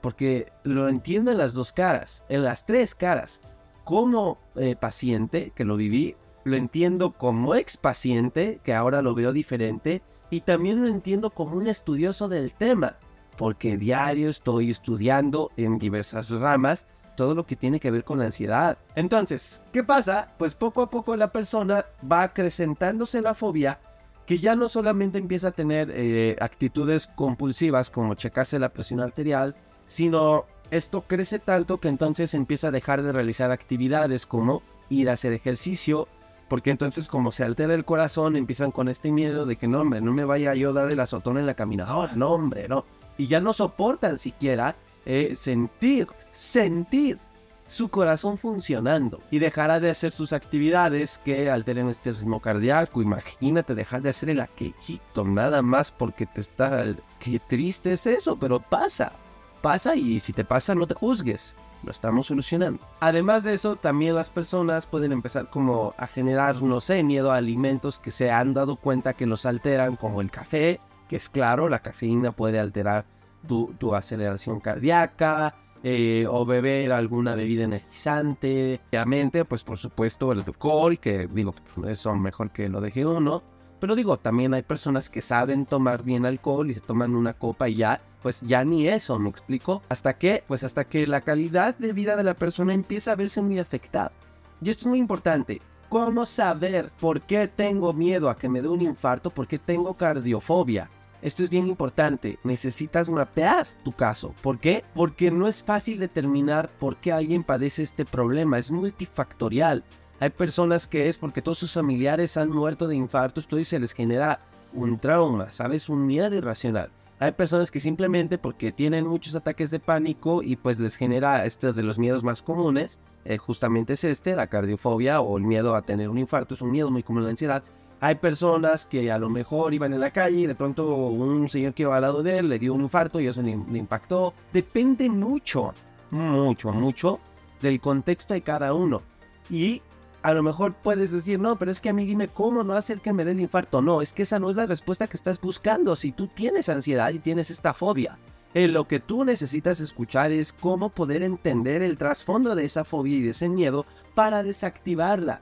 Porque 0.00 0.52
lo 0.62 0.88
entiendo 0.88 1.32
en 1.32 1.38
las 1.38 1.52
dos 1.52 1.72
caras, 1.72 2.24
en 2.28 2.44
las 2.44 2.64
tres 2.64 2.94
caras. 2.94 3.40
Como 3.84 4.38
eh, 4.54 4.76
paciente 4.76 5.52
que 5.56 5.64
lo 5.64 5.76
viví, 5.76 6.14
lo 6.44 6.56
entiendo 6.56 7.12
como 7.12 7.54
ex 7.54 7.76
paciente, 7.76 8.60
que 8.64 8.74
ahora 8.74 9.02
lo 9.02 9.14
veo 9.14 9.32
diferente, 9.32 10.02
y 10.30 10.42
también 10.42 10.82
lo 10.82 10.88
entiendo 10.88 11.30
como 11.30 11.56
un 11.56 11.66
estudioso 11.66 12.28
del 12.28 12.52
tema, 12.52 12.96
porque 13.36 13.76
diario 13.76 14.28
estoy 14.28 14.70
estudiando 14.70 15.50
en 15.56 15.78
diversas 15.78 16.30
ramas 16.30 16.86
todo 17.16 17.34
lo 17.34 17.46
que 17.46 17.56
tiene 17.56 17.80
que 17.80 17.90
ver 17.90 18.04
con 18.04 18.20
la 18.20 18.26
ansiedad. 18.26 18.78
Entonces, 18.94 19.60
¿qué 19.72 19.82
pasa? 19.82 20.34
Pues 20.38 20.54
poco 20.54 20.82
a 20.82 20.90
poco 20.90 21.16
la 21.16 21.32
persona 21.32 21.84
va 22.10 22.22
acrecentándose 22.22 23.20
la 23.22 23.34
fobia 23.34 23.80
que 24.28 24.38
ya 24.38 24.54
no 24.54 24.68
solamente 24.68 25.16
empieza 25.16 25.48
a 25.48 25.52
tener 25.52 25.90
eh, 25.90 26.36
actitudes 26.38 27.06
compulsivas 27.06 27.90
como 27.90 28.14
checarse 28.14 28.58
la 28.58 28.68
presión 28.68 29.00
arterial, 29.00 29.56
sino 29.86 30.44
esto 30.70 31.00
crece 31.06 31.38
tanto 31.38 31.80
que 31.80 31.88
entonces 31.88 32.34
empieza 32.34 32.68
a 32.68 32.70
dejar 32.70 33.02
de 33.02 33.12
realizar 33.12 33.50
actividades 33.50 34.26
como 34.26 34.62
ir 34.90 35.08
a 35.08 35.14
hacer 35.14 35.32
ejercicio, 35.32 36.08
porque 36.48 36.70
entonces 36.70 37.08
como 37.08 37.30
se 37.32 37.44
altera 37.44 37.74
el 37.74 37.84
corazón, 37.84 38.36
empiezan 38.36 38.70
con 38.70 38.88
este 38.88 39.12
miedo 39.12 39.46
de 39.46 39.56
que 39.56 39.68
no, 39.68 39.80
hombre, 39.80 40.00
no 40.00 40.12
me 40.12 40.24
vaya 40.24 40.54
yo 40.54 40.70
a 40.70 40.72
dar 40.72 40.90
el 40.90 41.00
azotón 41.00 41.38
en 41.38 41.46
la 41.46 41.54
caminadora, 41.54 42.14
no, 42.14 42.30
hombre, 42.30 42.68
no. 42.68 42.84
Y 43.16 43.26
ya 43.26 43.40
no 43.40 43.52
soportan 43.52 44.18
siquiera 44.18 44.76
eh, 45.04 45.34
sentir, 45.34 46.08
sentir 46.32 47.18
su 47.66 47.90
corazón 47.90 48.38
funcionando 48.38 49.20
y 49.30 49.38
dejará 49.38 49.78
de 49.78 49.90
hacer 49.90 50.12
sus 50.12 50.32
actividades 50.32 51.18
que 51.18 51.50
alteren 51.50 51.88
este 51.88 52.12
ritmo 52.12 52.40
cardíaco. 52.40 53.02
Imagínate 53.02 53.74
dejar 53.74 54.02
de 54.02 54.10
hacer 54.10 54.30
el 54.30 54.40
aquejito 54.40 55.24
nada 55.24 55.62
más 55.62 55.92
porque 55.92 56.26
te 56.26 56.40
está... 56.40 56.84
Qué 57.20 57.38
triste 57.38 57.92
es 57.92 58.06
eso, 58.06 58.38
pero 58.38 58.60
pasa. 58.60 59.12
Pasa 59.60 59.94
y 59.96 60.18
si 60.20 60.32
te 60.32 60.44
pasa 60.44 60.74
no 60.74 60.86
te 60.86 60.94
juzgues 60.94 61.54
lo 61.82 61.90
estamos 61.90 62.26
solucionando. 62.26 62.80
Además 63.00 63.44
de 63.44 63.54
eso, 63.54 63.76
también 63.76 64.14
las 64.14 64.30
personas 64.30 64.86
pueden 64.86 65.12
empezar 65.12 65.50
como 65.50 65.94
a 65.96 66.06
generar, 66.06 66.62
no 66.62 66.80
sé, 66.80 67.02
miedo 67.02 67.32
a 67.32 67.36
alimentos 67.36 67.98
que 67.98 68.10
se 68.10 68.30
han 68.30 68.54
dado 68.54 68.76
cuenta 68.76 69.14
que 69.14 69.26
los 69.26 69.46
alteran, 69.46 69.96
como 69.96 70.20
el 70.20 70.30
café, 70.30 70.80
que 71.08 71.16
es 71.16 71.28
claro, 71.28 71.68
la 71.68 71.80
cafeína 71.80 72.32
puede 72.32 72.58
alterar 72.58 73.06
tu, 73.46 73.94
aceleración 73.94 74.60
cardíaca, 74.60 75.54
eh, 75.82 76.26
o 76.28 76.44
beber 76.44 76.92
alguna 76.92 77.34
bebida 77.34 77.64
energizante. 77.64 78.80
Obviamente, 78.90 79.44
pues 79.44 79.62
por 79.62 79.78
supuesto 79.78 80.32
el 80.32 80.40
alcohol, 80.40 80.98
que 80.98 81.28
digo, 81.28 81.54
eso 81.86 82.14
mejor 82.14 82.50
que 82.50 82.68
lo 82.68 82.80
deje 82.80 83.06
uno. 83.06 83.42
Pero 83.80 83.94
digo, 83.94 84.16
también 84.18 84.54
hay 84.54 84.62
personas 84.62 85.08
que 85.08 85.22
saben 85.22 85.66
tomar 85.66 86.02
bien 86.02 86.26
alcohol 86.26 86.70
y 86.70 86.74
se 86.74 86.80
toman 86.80 87.14
una 87.14 87.34
copa 87.34 87.68
y 87.68 87.76
ya, 87.76 88.00
pues 88.22 88.40
ya 88.40 88.64
ni 88.64 88.88
eso, 88.88 89.18
¿me 89.18 89.30
explico? 89.30 89.82
¿Hasta 89.88 90.18
qué? 90.18 90.42
Pues 90.46 90.64
hasta 90.64 90.84
que 90.84 91.06
la 91.06 91.20
calidad 91.20 91.76
de 91.76 91.92
vida 91.92 92.16
de 92.16 92.24
la 92.24 92.34
persona 92.34 92.74
empieza 92.74 93.12
a 93.12 93.16
verse 93.16 93.40
muy 93.40 93.58
afectada. 93.58 94.12
Y 94.60 94.70
esto 94.70 94.82
es 94.82 94.86
muy 94.86 94.98
importante. 94.98 95.62
¿Cómo 95.88 96.26
saber 96.26 96.90
por 97.00 97.22
qué 97.22 97.48
tengo 97.48 97.92
miedo 97.92 98.28
a 98.28 98.36
que 98.36 98.48
me 98.48 98.60
dé 98.60 98.68
un 98.68 98.82
infarto? 98.82 99.30
¿Por 99.30 99.46
qué 99.46 99.58
tengo 99.58 99.94
cardiofobia? 99.94 100.90
Esto 101.22 101.42
es 101.42 101.50
bien 101.50 101.66
importante. 101.66 102.38
Necesitas 102.44 103.08
mapear 103.08 103.66
tu 103.84 103.92
caso. 103.92 104.34
¿Por 104.42 104.58
qué? 104.58 104.84
Porque 104.94 105.30
no 105.30 105.48
es 105.48 105.62
fácil 105.62 105.98
determinar 105.98 106.70
por 106.78 106.96
qué 106.96 107.12
alguien 107.12 107.42
padece 107.42 107.82
este 107.82 108.04
problema. 108.04 108.58
Es 108.58 108.70
multifactorial. 108.70 109.82
Hay 110.20 110.30
personas 110.30 110.88
que 110.88 111.08
es 111.08 111.16
porque 111.16 111.42
todos 111.42 111.58
sus 111.58 111.72
familiares 111.72 112.36
han 112.36 112.50
muerto 112.50 112.88
de 112.88 112.96
infartos, 112.96 113.46
y 113.52 113.64
se 113.64 113.78
les 113.78 113.92
genera 113.92 114.40
un 114.72 114.98
trauma, 114.98 115.52
¿sabes? 115.52 115.88
Un 115.88 116.06
miedo 116.06 116.34
irracional. 116.34 116.90
Hay 117.20 117.32
personas 117.32 117.70
que 117.70 117.80
simplemente 117.80 118.36
porque 118.36 118.72
tienen 118.72 119.06
muchos 119.06 119.34
ataques 119.34 119.70
de 119.70 119.80
pánico 119.80 120.42
y 120.42 120.56
pues 120.56 120.78
les 120.78 120.96
genera 120.96 121.44
este 121.46 121.72
de 121.72 121.82
los 121.82 121.98
miedos 121.98 122.22
más 122.22 122.42
comunes, 122.42 122.98
eh, 123.24 123.38
justamente 123.38 123.94
es 123.94 124.04
este, 124.04 124.36
la 124.36 124.46
cardiofobia 124.46 125.20
o 125.20 125.36
el 125.38 125.44
miedo 125.44 125.74
a 125.74 125.82
tener 125.82 126.08
un 126.08 126.18
infarto, 126.18 126.54
es 126.54 126.62
un 126.62 126.70
miedo 126.70 126.90
muy 126.90 127.02
común 127.02 127.24
la 127.24 127.30
ansiedad. 127.30 127.62
Hay 128.00 128.16
personas 128.16 128.86
que 128.86 129.10
a 129.10 129.18
lo 129.18 129.28
mejor 129.28 129.74
iban 129.74 129.92
en 129.92 130.00
la 130.00 130.12
calle 130.12 130.38
y 130.38 130.46
de 130.46 130.54
pronto 130.54 130.86
un 130.86 131.48
señor 131.48 131.74
que 131.74 131.82
iba 131.82 131.96
al 131.96 132.02
lado 132.02 132.22
de 132.22 132.38
él 132.38 132.48
le 132.48 132.60
dio 132.60 132.74
un 132.74 132.82
infarto 132.82 133.20
y 133.20 133.26
eso 133.26 133.42
le 133.42 133.50
impactó. 133.50 134.34
Depende 134.52 135.08
mucho, 135.08 135.74
mucho, 136.10 136.72
mucho 136.72 137.18
del 137.60 137.80
contexto 137.80 138.34
de 138.34 138.42
cada 138.42 138.72
uno. 138.72 139.02
Y 139.50 139.82
a 140.22 140.32
lo 140.32 140.42
mejor 140.42 140.74
puedes 140.74 141.12
decir, 141.12 141.38
no, 141.38 141.56
pero 141.56 141.70
es 141.70 141.80
que 141.80 141.88
a 141.88 141.92
mí 141.92 142.04
dime 142.04 142.28
cómo 142.28 142.64
no 142.64 142.74
hacer 142.74 143.00
que 143.00 143.12
me 143.12 143.24
dé 143.24 143.32
el 143.32 143.40
infarto. 143.40 143.82
No, 143.82 144.02
es 144.02 144.12
que 144.12 144.22
esa 144.22 144.38
no 144.38 144.50
es 144.50 144.56
la 144.56 144.66
respuesta 144.66 145.06
que 145.06 145.16
estás 145.16 145.40
buscando. 145.40 145.94
Si 145.96 146.12
tú 146.12 146.26
tienes 146.26 146.68
ansiedad 146.68 147.12
y 147.12 147.18
tienes 147.18 147.50
esta 147.50 147.72
fobia, 147.72 148.18
eh, 148.54 148.66
lo 148.66 148.88
que 148.88 148.98
tú 148.98 149.24
necesitas 149.24 149.78
escuchar 149.80 150.32
es 150.32 150.52
cómo 150.52 150.88
poder 150.88 151.22
entender 151.22 151.82
el 151.82 151.98
trasfondo 151.98 152.54
de 152.54 152.64
esa 152.64 152.84
fobia 152.84 153.16
y 153.16 153.22
de 153.22 153.30
ese 153.30 153.48
miedo 153.48 153.86
para 154.14 154.42
desactivarla. 154.42 155.40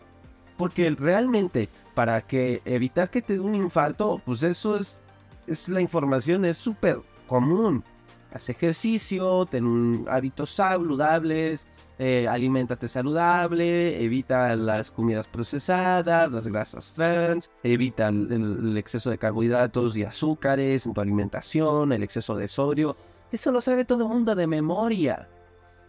Porque 0.57 0.91
realmente, 0.91 1.69
para 1.95 2.21
que 2.23 2.63
evitar 2.65 3.11
que 3.11 3.23
te 3.23 3.35
dé 3.35 3.41
un 3.41 3.55
infarto, 3.55 4.21
pues 4.25 4.43
eso 4.43 4.77
es, 4.77 5.01
es 5.47 5.69
la 5.69 5.81
información, 5.81 6.45
es 6.45 6.57
súper 6.57 7.01
común. 7.27 7.85
Haz 8.37 8.51
ejercicio, 8.51 9.47
ten 9.47 10.05
hábitos 10.11 10.51
saludables, 10.51 11.67
eh, 11.99 12.29
aliméntate 12.29 12.87
saludable, 12.87 14.05
evita 14.05 14.55
las 14.57 14.91
comidas 14.91 15.27
procesadas, 15.27 16.31
las 16.31 16.47
grasas 16.47 16.93
trans, 16.93 17.51
evita 17.63 18.09
el, 18.09 18.77
exceso 18.77 19.09
de 19.09 19.17
carbohidratos 19.17 19.97
y 19.97 20.03
azúcares 20.03 20.85
en 20.85 20.93
tu 20.93 21.01
alimentación, 21.01 21.95
el 21.95 22.03
exceso 22.03 22.37
de 22.37 22.47
sodio. 22.47 22.99
Eso 23.33 23.51
lo 23.53 23.63
sabe 23.63 23.87
todo 23.87 24.03
el 24.03 24.11
mundo 24.11 24.35
de 24.35 24.47
memoria. 24.47 25.31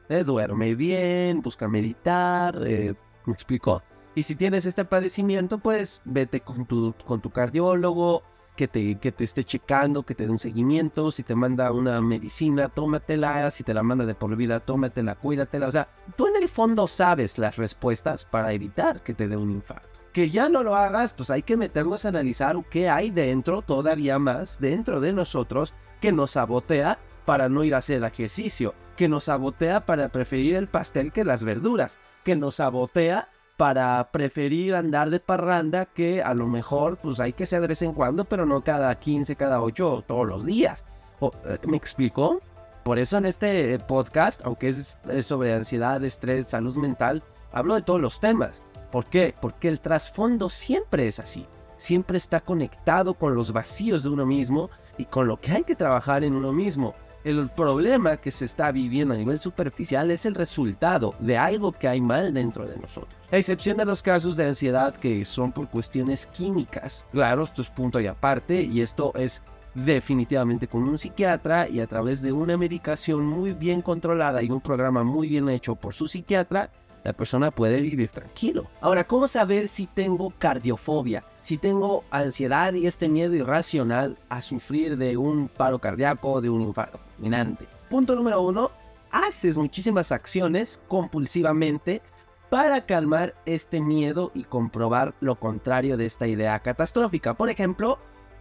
Eh, 0.08 0.24
duerme 0.24 0.74
bien, 0.74 1.42
busca 1.42 1.68
meditar, 1.68 2.58
eh, 2.66 2.96
me 3.26 3.34
explico. 3.34 3.84
Y 4.16 4.24
si 4.24 4.36
tienes 4.36 4.66
este 4.66 4.86
padecimiento, 4.86 5.58
pues 5.58 6.02
vete 6.06 6.40
con 6.40 6.66
tu, 6.66 6.96
con 7.06 7.20
tu 7.20 7.30
cardiólogo, 7.30 8.24
que 8.58 8.68
te, 8.68 8.96
que 8.96 9.14
te 9.14 9.24
esté 9.24 9.46
checando, 9.46 10.04
que 10.04 10.16
te 10.16 10.26
dé 10.26 10.32
un 10.32 10.40
seguimiento, 10.40 11.12
si 11.12 11.24
te 11.24 11.36
manda 11.36 11.72
una 11.72 12.02
medicina, 12.02 12.68
tómatela, 12.68 13.50
si 13.52 13.64
te 13.64 13.74
la 13.74 13.84
manda 13.84 14.06
de 14.06 14.16
por 14.16 14.36
vida, 14.36 14.60
tómatela, 14.60 15.16
cuídatela. 15.16 15.68
O 15.68 15.72
sea, 15.72 15.88
tú 16.18 16.28
en 16.28 16.36
el 16.36 16.50
fondo 16.50 16.88
sabes 16.88 17.38
las 17.38 17.56
respuestas 17.56 18.26
para 18.26 18.52
evitar 18.52 19.02
que 19.04 19.14
te 19.14 19.30
dé 19.30 19.38
un 19.38 19.52
infarto. 19.52 19.88
Que 20.12 20.32
ya 20.32 20.50
no 20.50 20.64
lo 20.64 20.76
hagas, 20.76 21.14
pues 21.14 21.30
hay 21.30 21.44
que 21.44 21.56
meternos 21.56 22.04
a 22.04 22.10
analizar 22.10 22.58
qué 22.70 22.90
hay 22.90 23.12
dentro, 23.12 23.62
todavía 23.62 24.18
más, 24.18 24.60
dentro 24.60 25.00
de 25.00 25.14
nosotros, 25.14 25.76
que 26.02 26.12
nos 26.12 26.32
sabotea 26.32 27.00
para 27.26 27.50
no 27.50 27.64
ir 27.64 27.76
a 27.76 27.80
hacer 27.80 28.04
ejercicio, 28.04 28.74
que 28.96 29.08
nos 29.08 29.26
sabotea 29.26 29.86
para 29.86 30.10
preferir 30.10 30.56
el 30.56 30.68
pastel 30.68 31.12
que 31.12 31.24
las 31.24 31.44
verduras, 31.44 32.00
que 32.24 32.36
nos 32.36 32.56
sabotea 32.56 33.30
para 33.58 34.12
preferir 34.12 34.76
andar 34.76 35.10
de 35.10 35.20
parranda 35.20 35.86
que 35.86 36.22
a 36.22 36.36
lo 36.36 36.48
mejor 36.48 36.98
pues 36.98 37.20
hay 37.20 37.34
que 37.34 37.48
ser 37.48 37.62
de 37.62 37.68
vez 37.68 37.82
en 37.82 37.94
cuando, 37.94 38.24
pero 38.24 38.46
no 38.46 38.64
cada 38.64 38.98
15, 38.98 39.36
cada 39.36 39.62
8 39.62 40.06
todos 40.08 40.28
los 40.28 40.46
días. 40.46 40.86
Eh, 41.22 41.58
¿Me 41.68 41.76
explico? 41.76 42.40
Por 42.84 43.00
eso 43.00 43.18
en 43.18 43.26
este 43.26 43.80
podcast, 43.80 44.42
aunque 44.46 44.70
es, 44.70 44.98
sobre 45.24 45.54
ansiedad, 45.54 46.02
estrés, 46.06 46.48
salud 46.48 46.76
mental, 46.76 47.24
hablo 47.52 47.76
de 47.76 47.82
todos 47.82 48.00
los 48.00 48.20
temas. 48.20 48.64
¿Por 48.92 49.08
qué? 49.08 49.36
Porque 49.42 49.68
el 49.68 49.82
trasfondo 49.82 50.50
siempre 50.50 51.08
es 51.08 51.20
así. 51.20 51.46
Siempre 51.78 52.18
está 52.18 52.40
conectado 52.40 53.16
con 53.16 53.36
los 53.36 53.52
vacíos 53.52 54.04
de 54.04 54.10
uno 54.10 54.26
mismo 54.26 54.70
y 54.98 55.06
con 55.06 55.28
lo 55.28 55.42
que 55.42 55.52
hay 55.52 55.64
que 55.64 55.76
trabajar 55.76 56.24
en 56.24 56.34
uno 56.34 56.54
mismo. 56.54 56.96
El 57.24 57.50
problema 57.50 58.18
que 58.18 58.32
se 58.32 58.46
está 58.46 58.72
viviendo 58.72 59.14
a 59.14 59.18
nivel 59.18 59.40
superficial 59.40 60.12
es 60.12 60.26
el 60.26 60.36
resultado 60.36 61.16
de 61.20 61.38
algo 61.38 61.72
que 61.72 61.88
hay 61.88 62.00
mal 62.00 62.34
dentro 62.34 62.66
de 62.66 62.78
nosotros. 62.78 63.14
A 63.32 63.38
excepción 63.38 63.78
de 63.78 63.86
los 63.86 64.02
casos 64.02 64.38
de 64.38 64.46
ansiedad 64.46 64.96
que 64.96 65.26
son 65.26 65.52
por 65.52 65.68
cuestiones 65.70 66.28
químicas. 66.28 67.06
Claro, 67.12 67.44
esto 67.44 67.62
es 67.62 67.70
punto 67.70 68.00
y 68.00 68.08
aparte 68.08 68.62
y 68.62 68.82
esto 68.82 69.12
es 69.16 69.42
definitivamente 69.86 70.68
con 70.68 70.84
un 70.84 70.98
psiquiatra 70.98 71.70
y 71.70 71.80
a 71.82 71.88
través 71.88 72.22
de 72.22 72.32
una 72.32 72.58
medicación 72.58 73.26
muy 73.26 73.54
bien 73.54 73.82
controlada 73.82 74.42
y 74.42 74.50
un 74.50 74.62
programa 74.62 75.04
muy 75.04 75.28
bien 75.28 75.50
hecho 75.50 75.76
por 75.76 75.94
su 75.94 76.08
psiquiatra, 76.08 76.72
la 77.08 77.14
persona 77.14 77.52
puede 77.52 77.80
vivir 77.80 78.10
tranquilo. 78.10 78.70
Ahora, 78.82 79.06
¿cómo 79.06 79.30
saber 79.30 79.70
si 79.70 79.88
tengo 79.88 80.34
cardiofobia? 80.38 81.24
Si 81.40 81.58
tengo 81.58 82.04
ansiedad 82.12 82.74
y 82.74 82.86
este 82.86 83.08
miedo 83.08 83.34
irracional 83.34 84.18
a 84.28 84.42
sufrir 84.42 84.98
de 84.98 85.16
un 85.16 85.48
paro 85.48 85.80
cardíaco 85.80 86.34
o 86.34 86.42
de 86.42 86.50
un 86.50 86.60
infarto 86.60 86.98
fulminante. 86.98 87.66
Punto 87.90 88.14
número 88.14 88.42
uno, 88.42 88.72
haces 89.10 89.58
muchísimas 89.58 90.12
acciones 90.12 90.82
compulsivamente 90.90 92.02
para 92.50 92.86
calmar 92.86 93.36
este 93.46 93.80
miedo 93.80 94.34
y 94.36 94.44
comprobar 94.44 95.16
lo 95.22 95.40
contrario 95.40 95.96
de 95.96 96.08
esta 96.08 96.28
idea 96.28 96.60
catastrófica. 96.60 97.36
Por 97.36 97.50
ejemplo, 97.50 98.00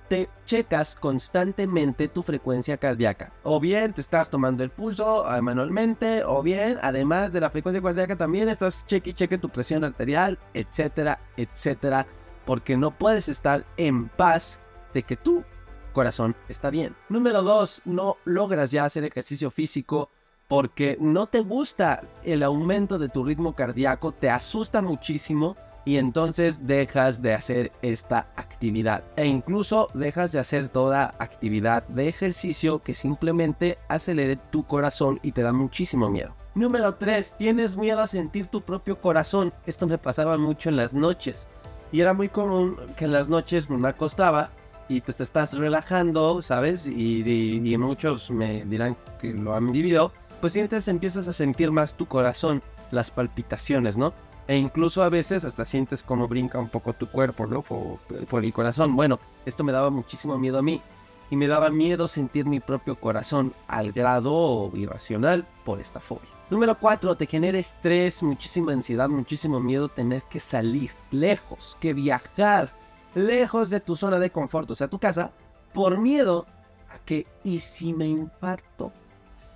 te 0.09 0.29
checas 0.45 0.97
constantemente 0.97 2.09
tu 2.09 2.23
frecuencia 2.23 2.77
cardíaca. 2.77 3.33
O 3.43 3.61
bien 3.61 3.93
te 3.93 4.01
estás 4.01 4.31
tomando 4.31 4.63
el 4.63 4.71
pulso 4.71 5.27
ah, 5.27 5.41
manualmente, 5.41 6.25
o 6.25 6.43
bien, 6.43 6.79
además 6.83 7.33
de 7.33 7.41
la 7.41 7.51
frecuencia 7.51 7.83
cardíaca, 7.83 8.17
también 8.17 8.49
estás 8.49 8.87
cheque 8.87 9.11
y 9.11 9.15
cheque 9.15 9.39
tu 9.39 9.49
presión 9.49 9.85
arterial, 9.85 10.39
etcétera, 10.55 11.21
etcétera. 11.37 12.07
Porque 12.45 12.77
no 12.77 12.97
puedes 12.97 13.29
estar 13.29 13.65
en 13.77 14.09
paz 14.09 14.61
de 14.95 15.03
que 15.03 15.17
tu 15.17 15.45
corazón 15.93 16.37
está 16.49 16.71
bien. 16.71 16.95
Número 17.09 17.43
dos, 17.43 17.83
no 17.85 18.19
logras 18.25 18.71
ya 18.71 18.85
hacer 18.85 19.05
ejercicio 19.05 19.51
físico 19.51 20.11
porque 20.49 20.97
no 21.01 21.27
te 21.27 21.41
gusta 21.41 22.05
el 22.23 22.43
aumento 22.43 22.99
de 22.99 23.09
tu 23.09 23.25
ritmo 23.25 23.55
cardíaco, 23.55 24.13
te 24.13 24.31
asusta 24.31 24.81
muchísimo 24.81 25.57
y 25.87 25.99
entonces 25.99 26.67
dejas 26.67 27.23
de 27.23 27.33
hacer 27.33 27.73
esta 27.81 28.29
actividad 28.37 29.05
e 29.15 29.25
incluso 29.25 29.89
dejas 29.95 30.33
de 30.33 30.41
hacer 30.41 30.69
toda 30.69 31.15
actividad 31.21 31.87
de 31.87 32.09
ejercicio 32.09 32.83
que 32.83 32.93
simplemente 32.93 33.79
acelere 33.89 34.37
tu 34.37 34.67
corazón 34.67 35.21
y 35.23 35.31
te 35.33 35.43
da 35.43 35.53
muchísimo 35.53 36.11
miedo. 36.11 36.35
Número 36.57 36.97
3. 36.97 37.37
Tienes 37.39 37.77
miedo 37.77 38.01
a 38.01 38.09
sentir 38.09 38.49
tu 38.49 38.63
propio 38.63 39.01
corazón. 39.01 39.55
Esto 39.65 39.87
me 39.87 39.97
pasaba 39.97 40.37
mucho 40.37 40.71
en 40.71 40.77
las 40.77 40.93
noches. 40.93 41.47
Y 41.93 42.01
era 42.01 42.15
muy 42.15 42.29
común 42.29 42.77
que 42.97 43.05
en 43.05 43.13
las 43.13 43.29
noches 43.29 43.71
me 43.71 43.89
acostaba 43.89 44.51
y 44.89 45.03
pues 45.03 45.17
te 45.17 45.23
estás 45.23 45.57
relajando, 45.57 46.43
¿sabes? 46.43 46.89
Y, 46.89 47.23
y 47.25 47.79
muchos 47.79 48.31
me 48.33 48.65
dirán 48.65 48.97
que 49.21 49.33
lo 49.33 49.55
han 49.55 49.71
vivido. 49.71 50.13
Pues 50.41 50.57
entonces 50.57 50.89
empiezas 50.89 51.29
a 51.29 51.33
sentir 51.33 51.71
más 51.71 51.95
tu 51.95 52.07
corazón, 52.07 52.61
las 52.91 53.13
palpitaciones, 53.13 53.97
¿no? 53.97 54.15
E 54.49 54.57
incluso 54.57 55.03
a 55.03 55.09
veces 55.09 55.45
hasta 55.45 55.65
sientes 55.65 56.03
como 56.03 56.29
brinca 56.29 56.59
un 56.59 56.69
poco 56.69 56.93
tu 56.93 57.09
cuerpo, 57.09 57.47
¿no? 57.47 57.63
Por, 57.63 57.99
por, 58.27 58.45
el 58.45 58.53
corazón. 58.53 58.95
Bueno, 58.95 59.19
esto 59.45 59.65
me 59.65 59.73
daba 59.73 59.91
muchísimo 59.91 60.39
miedo 60.39 60.59
a 60.59 60.63
mí. 60.63 60.81
Y 61.29 61.37
me 61.37 61.49
daba 61.49 61.71
miedo 61.71 62.07
sentir 62.07 62.47
mi 62.47 62.61
propio 62.61 62.95
corazón 63.01 63.53
al 63.67 63.91
grado 63.91 64.71
irracional 64.75 65.45
por 65.65 65.81
esta 65.81 65.99
fobia. 65.99 66.31
Número 66.51 66.79
4. 66.79 67.17
Te 67.17 67.27
genera 67.27 67.59
estrés, 67.59 68.23
muchísima 68.23 68.73
ansiedad, 68.73 69.09
muchísimo 69.09 69.59
miedo 69.59 69.89
tener 69.89 70.23
que 70.31 70.39
salir 70.39 70.93
lejos, 71.11 71.77
que 71.81 71.93
viajar 71.93 72.73
lejos 73.17 73.71
de 73.71 73.81
tu 73.81 73.97
zona 73.97 74.21
de 74.21 74.31
confort, 74.31 74.71
o 74.71 74.77
sea, 74.77 74.89
tu 74.89 74.99
casa, 74.99 75.33
por 75.73 75.99
miedo 75.99 76.47
a 76.91 76.99
que, 76.99 77.27
¿y 77.43 77.59
si 77.61 77.93
me 77.93 78.07
infarto? 78.07 78.93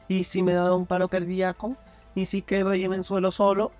¿Y 0.08 0.24
si 0.24 0.42
me 0.42 0.54
da 0.54 0.74
un 0.74 0.86
paro 0.86 1.08
cardíaco? 1.08 1.76
¿Y 2.14 2.26
si 2.26 2.42
quedo 2.42 2.70
ahí 2.70 2.84
en 2.84 2.94
el 2.94 3.04
suelo 3.04 3.30
solo? 3.30 3.70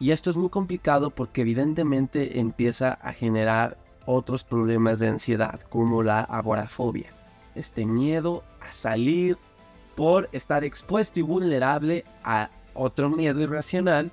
Y 0.00 0.12
esto 0.12 0.30
es 0.30 0.36
muy 0.36 0.48
complicado 0.48 1.10
porque 1.10 1.42
evidentemente 1.42 2.40
empieza 2.40 2.94
a 2.94 3.12
generar 3.12 3.76
otros 4.06 4.44
problemas 4.44 4.98
de 4.98 5.08
ansiedad 5.08 5.60
como 5.60 6.02
la 6.02 6.20
agorafobia. 6.20 7.12
Este 7.54 7.84
miedo 7.84 8.42
a 8.60 8.72
salir 8.72 9.36
por 9.94 10.30
estar 10.32 10.64
expuesto 10.64 11.20
y 11.20 11.22
vulnerable 11.22 12.06
a 12.24 12.48
otro 12.72 13.10
miedo 13.10 13.42
irracional 13.42 14.10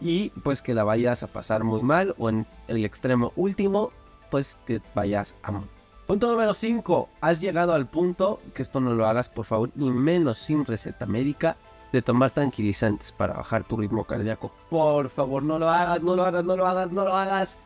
y 0.00 0.30
pues 0.42 0.62
que 0.62 0.72
la 0.72 0.84
vayas 0.84 1.22
a 1.22 1.26
pasar 1.26 1.64
muy 1.64 1.82
mal 1.82 2.14
o 2.16 2.30
en 2.30 2.46
el 2.66 2.82
extremo 2.86 3.34
último 3.36 3.92
pues 4.30 4.56
que 4.66 4.80
vayas 4.94 5.34
a 5.42 5.52
morir. 5.52 5.68
Punto 6.06 6.30
número 6.30 6.54
5. 6.54 7.10
Has 7.20 7.40
llegado 7.40 7.74
al 7.74 7.88
punto, 7.88 8.40
que 8.54 8.62
esto 8.62 8.80
no 8.80 8.94
lo 8.94 9.06
hagas 9.06 9.28
por 9.28 9.44
favor, 9.44 9.70
ni 9.74 9.90
menos 9.90 10.38
sin 10.38 10.64
receta 10.64 11.04
médica, 11.04 11.58
de 11.92 12.02
tomar 12.02 12.30
tranquilizantes 12.30 13.12
para 13.12 13.34
bajar 13.34 13.64
tu 13.64 13.76
ritmo 13.76 14.04
cardíaco. 14.04 14.52
Por 14.70 15.10
favor, 15.10 15.42
no 15.42 15.58
lo 15.58 15.70
hagas, 15.70 16.02
no 16.02 16.16
lo 16.16 16.24
hagas, 16.24 16.44
no 16.44 16.56
lo 16.56 16.66
hagas, 16.66 16.90
no 16.90 17.04
lo 17.04 17.16
hagas. 17.16 17.58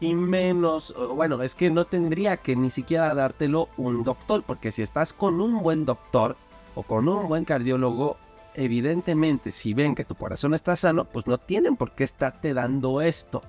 Y 0.00 0.14
menos, 0.14 0.94
bueno, 1.14 1.40
es 1.42 1.54
que 1.54 1.70
no 1.70 1.84
tendría 1.86 2.36
que 2.36 2.56
ni 2.56 2.70
siquiera 2.70 3.14
dártelo 3.14 3.68
un 3.76 4.04
doctor, 4.04 4.42
porque 4.42 4.72
si 4.72 4.82
estás 4.82 5.12
con 5.12 5.40
un 5.40 5.62
buen 5.62 5.84
doctor 5.84 6.36
o 6.74 6.82
con 6.82 7.08
un 7.08 7.28
buen 7.28 7.44
cardiólogo, 7.44 8.16
evidentemente 8.54 9.52
si 9.52 9.74
ven 9.74 9.94
que 9.94 10.04
tu 10.04 10.14
corazón 10.14 10.54
está 10.54 10.76
sano, 10.76 11.04
pues 11.04 11.26
no 11.26 11.38
tienen 11.38 11.76
por 11.76 11.92
qué 11.92 12.04
estarte 12.04 12.54
dando 12.54 13.00
esto. 13.00 13.42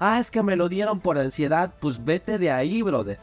Ah, 0.00 0.20
es 0.20 0.30
que 0.30 0.42
me 0.42 0.56
lo 0.56 0.68
dieron 0.68 1.00
por 1.00 1.18
ansiedad, 1.18 1.74
pues 1.80 2.04
vete 2.04 2.38
de 2.38 2.52
ahí, 2.52 2.82
brother. 2.82 3.18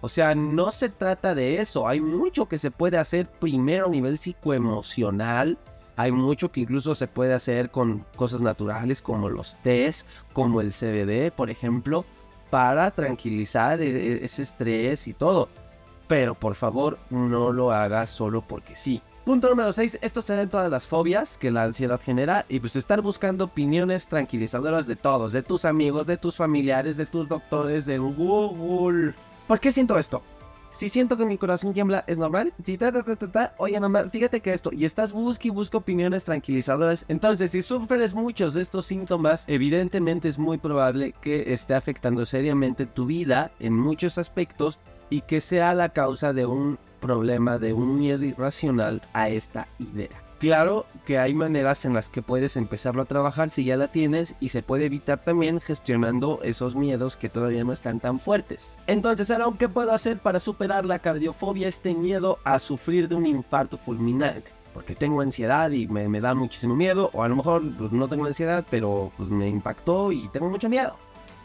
O 0.00 0.08
sea, 0.08 0.34
no 0.34 0.70
se 0.70 0.90
trata 0.90 1.34
de 1.34 1.60
eso, 1.60 1.88
hay 1.88 2.00
mucho 2.00 2.46
que 2.46 2.58
se 2.58 2.70
puede 2.70 2.98
hacer 2.98 3.28
primero 3.28 3.86
a 3.86 3.90
nivel 3.90 4.18
psicoemocional 4.18 5.58
hay 5.98 6.12
mucho 6.12 6.52
que 6.52 6.60
incluso 6.60 6.94
se 6.94 7.08
puede 7.08 7.34
hacer 7.34 7.72
con 7.72 8.06
cosas 8.14 8.40
naturales 8.40 9.02
como 9.02 9.28
los 9.28 9.56
tés, 9.64 10.06
como 10.32 10.60
el 10.60 10.72
CBD, 10.72 11.32
por 11.32 11.50
ejemplo, 11.50 12.04
para 12.50 12.92
tranquilizar 12.92 13.80
e-, 13.82 14.12
e-, 14.12 14.24
ese 14.24 14.42
estrés 14.42 15.08
y 15.08 15.12
todo. 15.12 15.48
Pero 16.06 16.36
por 16.36 16.54
favor, 16.54 17.00
no 17.10 17.52
lo 17.52 17.72
hagas 17.72 18.10
solo 18.10 18.42
porque 18.46 18.76
sí. 18.76 19.02
Punto 19.24 19.50
número 19.50 19.72
6. 19.72 19.98
Esto 20.00 20.22
se 20.22 20.36
da 20.36 20.42
en 20.42 20.48
todas 20.48 20.70
las 20.70 20.86
fobias 20.86 21.36
que 21.36 21.50
la 21.50 21.64
ansiedad 21.64 22.00
genera. 22.00 22.46
Y 22.48 22.60
pues 22.60 22.76
estar 22.76 23.02
buscando 23.02 23.46
opiniones 23.46 24.06
tranquilizadoras 24.06 24.86
de 24.86 24.94
todos. 24.94 25.32
De 25.32 25.42
tus 25.42 25.64
amigos, 25.64 26.06
de 26.06 26.16
tus 26.16 26.36
familiares, 26.36 26.96
de 26.96 27.06
tus 27.06 27.28
doctores, 27.28 27.86
de 27.86 27.98
Google. 27.98 29.16
¿Por 29.48 29.58
qué 29.58 29.72
siento 29.72 29.98
esto? 29.98 30.22
Si 30.70 30.88
siento 30.88 31.16
que 31.16 31.26
mi 31.26 31.38
corazón 31.38 31.72
tiembla, 31.72 32.04
¿es 32.06 32.18
normal? 32.18 32.52
Si 32.62 32.78
ta 32.78 32.92
ta 32.92 33.02
ta 33.02 33.16
ta 33.16 33.32
ta, 33.32 33.54
oye 33.58 33.80
normal, 33.80 34.10
fíjate 34.10 34.40
que 34.40 34.52
esto, 34.52 34.70
y 34.72 34.84
estás 34.84 35.12
busque 35.12 35.48
y 35.48 35.50
busca 35.50 35.78
opiniones 35.78 36.24
tranquilizadoras, 36.24 37.04
entonces 37.08 37.50
si 37.50 37.62
sufres 37.62 38.14
muchos 38.14 38.54
de 38.54 38.62
estos 38.62 38.86
síntomas, 38.86 39.44
evidentemente 39.48 40.28
es 40.28 40.38
muy 40.38 40.58
probable 40.58 41.14
que 41.20 41.52
esté 41.52 41.74
afectando 41.74 42.26
seriamente 42.26 42.86
tu 42.86 43.06
vida 43.06 43.50
en 43.58 43.74
muchos 43.74 44.18
aspectos 44.18 44.78
y 45.10 45.22
que 45.22 45.40
sea 45.40 45.74
la 45.74 45.88
causa 45.88 46.32
de 46.32 46.46
un 46.46 46.78
problema, 47.00 47.58
de 47.58 47.72
un 47.72 47.98
miedo 47.98 48.24
irracional 48.24 49.02
a 49.12 49.28
esta 49.28 49.68
idea. 49.78 50.27
Claro 50.38 50.86
que 51.04 51.18
hay 51.18 51.34
maneras 51.34 51.84
en 51.84 51.94
las 51.94 52.08
que 52.08 52.22
puedes 52.22 52.56
empezarlo 52.56 53.02
a 53.02 53.06
trabajar 53.06 53.50
si 53.50 53.64
ya 53.64 53.76
la 53.76 53.88
tienes 53.88 54.36
y 54.38 54.50
se 54.50 54.62
puede 54.62 54.84
evitar 54.84 55.24
también 55.24 55.60
gestionando 55.60 56.38
esos 56.44 56.76
miedos 56.76 57.16
que 57.16 57.28
todavía 57.28 57.64
no 57.64 57.72
están 57.72 57.98
tan 57.98 58.20
fuertes. 58.20 58.78
Entonces, 58.86 59.32
ahora, 59.32 59.46
¿qué 59.58 59.68
puedo 59.68 59.90
hacer 59.90 60.18
para 60.18 60.38
superar 60.38 60.84
la 60.84 61.00
cardiofobia, 61.00 61.66
este 61.66 61.92
miedo 61.92 62.38
a 62.44 62.60
sufrir 62.60 63.08
de 63.08 63.16
un 63.16 63.26
infarto 63.26 63.76
fulminante? 63.78 64.52
Porque 64.72 64.94
tengo 64.94 65.22
ansiedad 65.22 65.72
y 65.72 65.88
me, 65.88 66.20
da 66.20 66.36
muchísimo 66.36 66.76
miedo, 66.76 67.10
o 67.14 67.24
a 67.24 67.28
lo 67.28 67.34
mejor 67.34 67.62
pues, 67.76 67.90
no 67.90 68.08
tengo 68.08 68.26
ansiedad, 68.26 68.64
pero 68.70 69.10
pues, 69.16 69.28
me 69.30 69.48
impactó 69.48 70.12
y 70.12 70.28
tengo 70.28 70.48
mucho 70.48 70.68
miedo. 70.68 70.96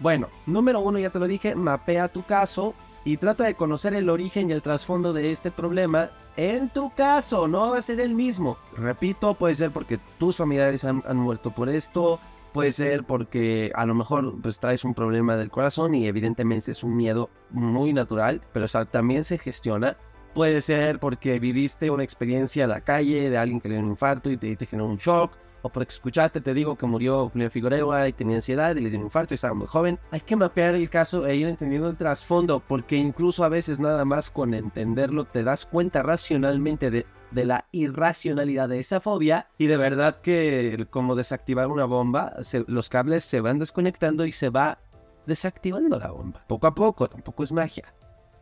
Bueno, 0.01 0.27
número 0.45 0.81
uno, 0.81 0.99
ya 0.99 1.09
te 1.09 1.17
lo 1.17 1.27
dije, 1.27 1.55
mapea 1.55 2.09
tu 2.09 2.21
caso 2.21 2.75
y 3.05 3.17
trata 3.17 3.43
de 3.43 3.55
conocer 3.55 3.93
el 3.93 4.09
origen 4.09 4.49
y 4.49 4.53
el 4.53 4.61
trasfondo 4.61 5.13
de 5.13 5.31
este 5.31 5.51
problema. 5.51 6.11
En 6.35 6.69
tu 6.69 6.93
caso, 6.93 7.47
no 7.47 7.71
va 7.71 7.77
a 7.77 7.81
ser 7.81 7.99
el 7.99 8.15
mismo. 8.15 8.57
Repito, 8.77 9.33
puede 9.35 9.55
ser 9.55 9.71
porque 9.71 9.99
tus 10.17 10.37
familiares 10.37 10.83
han, 10.85 11.03
muerto 11.13 11.51
por 11.51 11.69
esto, 11.69 12.19
puede 12.53 12.71
ser 12.71 13.03
porque 13.03 13.71
a 13.75 13.85
lo 13.85 13.93
mejor 13.93 14.41
pues 14.41 14.59
traes 14.59 14.83
un 14.83 14.93
problema 14.93 15.35
del 15.35 15.51
corazón 15.51 15.93
y 15.95 16.07
evidentemente 16.07 16.71
es 16.71 16.83
un 16.83 16.95
miedo 16.95 17.29
muy 17.51 17.93
natural, 17.93 18.41
pero 18.53 18.67
también 18.85 19.23
se 19.23 19.37
gestiona. 19.37 19.97
Puede 20.33 20.61
ser 20.61 20.99
porque 20.99 21.39
viviste 21.39 21.91
una 21.91 22.03
experiencia 22.03 22.63
en 22.63 22.69
la 22.71 22.81
calle 22.81 23.29
de 23.29 23.37
alguien 23.37 23.61
que 23.61 23.69
le 23.69 23.75
dio 23.75 23.83
un 23.83 23.91
infarto 23.91 24.31
y 24.31 24.37
te 24.37 24.65
generó 24.65 24.87
un 24.87 24.97
shock 24.97 25.42
o 25.63 25.69
porque 25.69 25.91
escuchaste, 25.91 26.41
te 26.41 26.53
digo, 26.53 26.77
que 26.77 26.85
murió 26.85 27.29
Julio 27.29 27.49
Figueroa 27.49 28.07
y 28.07 28.13
tenía 28.13 28.35
ansiedad 28.35 28.75
y 28.75 28.81
le 28.81 28.91
dio 28.91 28.99
un 28.99 29.05
infarto 29.05 29.33
y 29.33 29.35
estaba 29.35 29.55
muy 29.55 29.65
joven. 29.65 29.97
Hay 30.11 30.21
que 30.21 30.35
mapear 30.35 30.75
el 30.75 30.89
caso 30.89 31.25
e 31.25 31.35
ir 31.35 31.47
entendiendo 31.47 31.89
el 31.89 31.97
trasfondo, 31.97 32.59
porque 32.59 32.97
incluso 32.97 33.43
a 33.43 33.49
veces 33.49 33.79
nada 33.79 34.05
más 34.05 34.29
con 34.29 34.53
entenderlo 34.53 35.25
te 35.25 35.43
das 35.43 35.65
cuenta 35.65 36.03
racionalmente 36.03 36.91
de 36.91 37.07
de 37.33 37.45
la 37.45 37.65
irracionalidad 37.71 38.69
de 38.69 38.79
esa 38.79 38.99
fobia 38.99 39.49
y 39.57 39.67
de 39.67 39.77
verdad 39.77 40.21
que 40.21 40.87
como 40.89 41.15
desactivar 41.15 41.67
una 41.67 41.85
bomba, 41.85 42.33
los 42.67 42.89
cables 42.89 43.25
se 43.25 43.41
van 43.41 43.59
desconectando 43.59 44.25
y 44.25 44.31
se 44.31 44.49
va 44.49 44.79
desactivando 45.25 45.97
la 45.97 46.11
bomba. 46.11 46.43
Poco 46.47 46.67
a 46.67 46.75
poco, 46.75 47.09
tampoco 47.09 47.43
es 47.43 47.51
magia, 47.51 47.93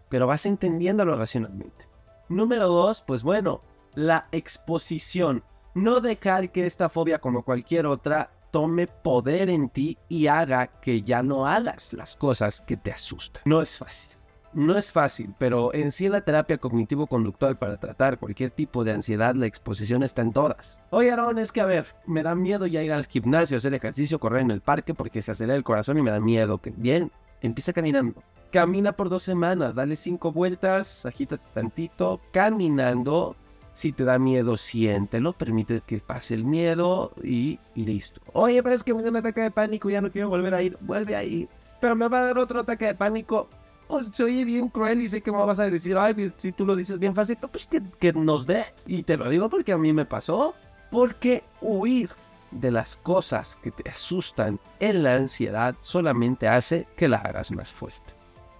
pero 0.09 0.27
vas 0.27 0.45
entendiéndolo 0.45 1.15
racionalmente. 1.15 1.87
Número 2.29 2.67
dos, 2.67 3.03
pues 3.05 3.23
bueno, 3.23 3.61
la 3.93 4.27
exposición. 4.31 5.43
No 5.73 6.01
dejar 6.01 6.51
que 6.51 6.65
esta 6.65 6.89
fobia 6.89 7.19
como 7.19 7.43
cualquier 7.43 7.85
otra 7.85 8.29
tome 8.51 8.87
poder 8.87 9.49
en 9.49 9.69
ti 9.69 9.97
y 10.09 10.27
haga 10.27 10.67
que 10.67 11.01
ya 11.01 11.23
no 11.23 11.47
hagas 11.47 11.93
las 11.93 12.15
cosas 12.17 12.61
que 12.61 12.75
te 12.75 12.91
asustan. 12.91 13.41
No 13.45 13.61
es 13.61 13.77
fácil. 13.77 14.11
No 14.53 14.77
es 14.77 14.91
fácil, 14.91 15.33
pero 15.37 15.73
en 15.73 15.93
sí 15.93 16.09
la 16.09 16.19
terapia 16.19 16.57
cognitivo-conductual 16.57 17.57
para 17.57 17.77
tratar 17.77 18.19
cualquier 18.19 18.51
tipo 18.51 18.83
de 18.83 18.91
ansiedad, 18.91 19.33
la 19.33 19.45
exposición 19.45 20.03
está 20.03 20.21
en 20.21 20.33
todas. 20.33 20.81
Oye, 20.89 21.09
Aaron, 21.09 21.39
es 21.39 21.53
que 21.53 21.61
a 21.61 21.65
ver, 21.65 21.85
me 22.05 22.21
da 22.21 22.35
miedo 22.35 22.67
ya 22.67 22.83
ir 22.83 22.91
al 22.91 23.05
gimnasio, 23.05 23.55
hacer 23.55 23.73
ejercicio, 23.73 24.19
correr 24.19 24.41
en 24.41 24.51
el 24.51 24.59
parque 24.59 24.93
porque 24.93 25.21
se 25.21 25.31
acelera 25.31 25.55
el 25.55 25.63
corazón 25.63 25.97
y 25.99 26.01
me 26.01 26.11
da 26.11 26.19
miedo. 26.19 26.57
Que 26.57 26.73
bien, 26.75 27.13
empieza 27.39 27.71
caminando. 27.71 28.21
Camina 28.51 28.91
por 28.91 29.07
dos 29.07 29.23
semanas, 29.23 29.75
dale 29.75 29.95
cinco 29.95 30.33
vueltas, 30.33 31.05
agítate 31.05 31.45
tantito, 31.53 32.19
caminando. 32.33 33.37
Si 33.81 33.91
te 33.91 34.03
da 34.03 34.19
miedo, 34.19 34.57
siéntelo, 34.57 35.33
permite 35.33 35.81
que 35.81 35.97
pase 35.97 36.35
el 36.35 36.43
miedo 36.43 37.13
y 37.23 37.57
listo. 37.73 38.21
Oye, 38.31 38.61
pero 38.61 38.75
es 38.75 38.83
que 38.83 38.93
me 38.93 39.01
da 39.01 39.09
un 39.09 39.15
ataque 39.15 39.41
de 39.41 39.49
pánico, 39.49 39.89
ya 39.89 40.01
no 40.01 40.11
quiero 40.11 40.29
volver 40.29 40.53
a 40.53 40.61
ir, 40.61 40.77
vuelve 40.81 41.15
a 41.15 41.23
ir. 41.23 41.49
Pero 41.79 41.95
me 41.95 42.07
va 42.07 42.19
a 42.19 42.25
dar 42.25 42.37
otro 42.37 42.59
ataque 42.59 42.85
de 42.85 42.93
pánico, 42.93 43.49
pues 43.87 44.09
se 44.13 44.23
oye 44.23 44.45
bien 44.45 44.69
cruel 44.69 45.01
y 45.01 45.07
sé 45.07 45.21
que 45.23 45.31
me 45.31 45.39
vas 45.39 45.57
a 45.57 45.67
decir, 45.67 45.97
ay, 45.97 46.13
pues, 46.13 46.31
si 46.37 46.51
tú 46.51 46.63
lo 46.63 46.75
dices 46.75 46.99
bien 46.99 47.15
fácil, 47.15 47.39
pues 47.51 47.65
que, 47.65 47.81
que 47.99 48.13
nos 48.13 48.45
dé. 48.45 48.65
Y 48.85 49.01
te 49.01 49.17
lo 49.17 49.27
digo 49.27 49.49
porque 49.49 49.71
a 49.71 49.79
mí 49.79 49.91
me 49.93 50.05
pasó. 50.05 50.53
Porque 50.91 51.43
huir 51.59 52.11
de 52.51 52.69
las 52.69 52.97
cosas 52.97 53.57
que 53.63 53.71
te 53.71 53.89
asustan 53.89 54.59
en 54.79 55.01
la 55.01 55.15
ansiedad 55.15 55.73
solamente 55.81 56.47
hace 56.47 56.85
que 56.95 57.07
la 57.07 57.17
hagas 57.17 57.51
más 57.51 57.71
fuerte 57.71 58.13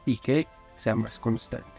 y 0.04 0.18
que 0.18 0.48
sea 0.76 0.96
más 0.96 1.20
constante. 1.20 1.70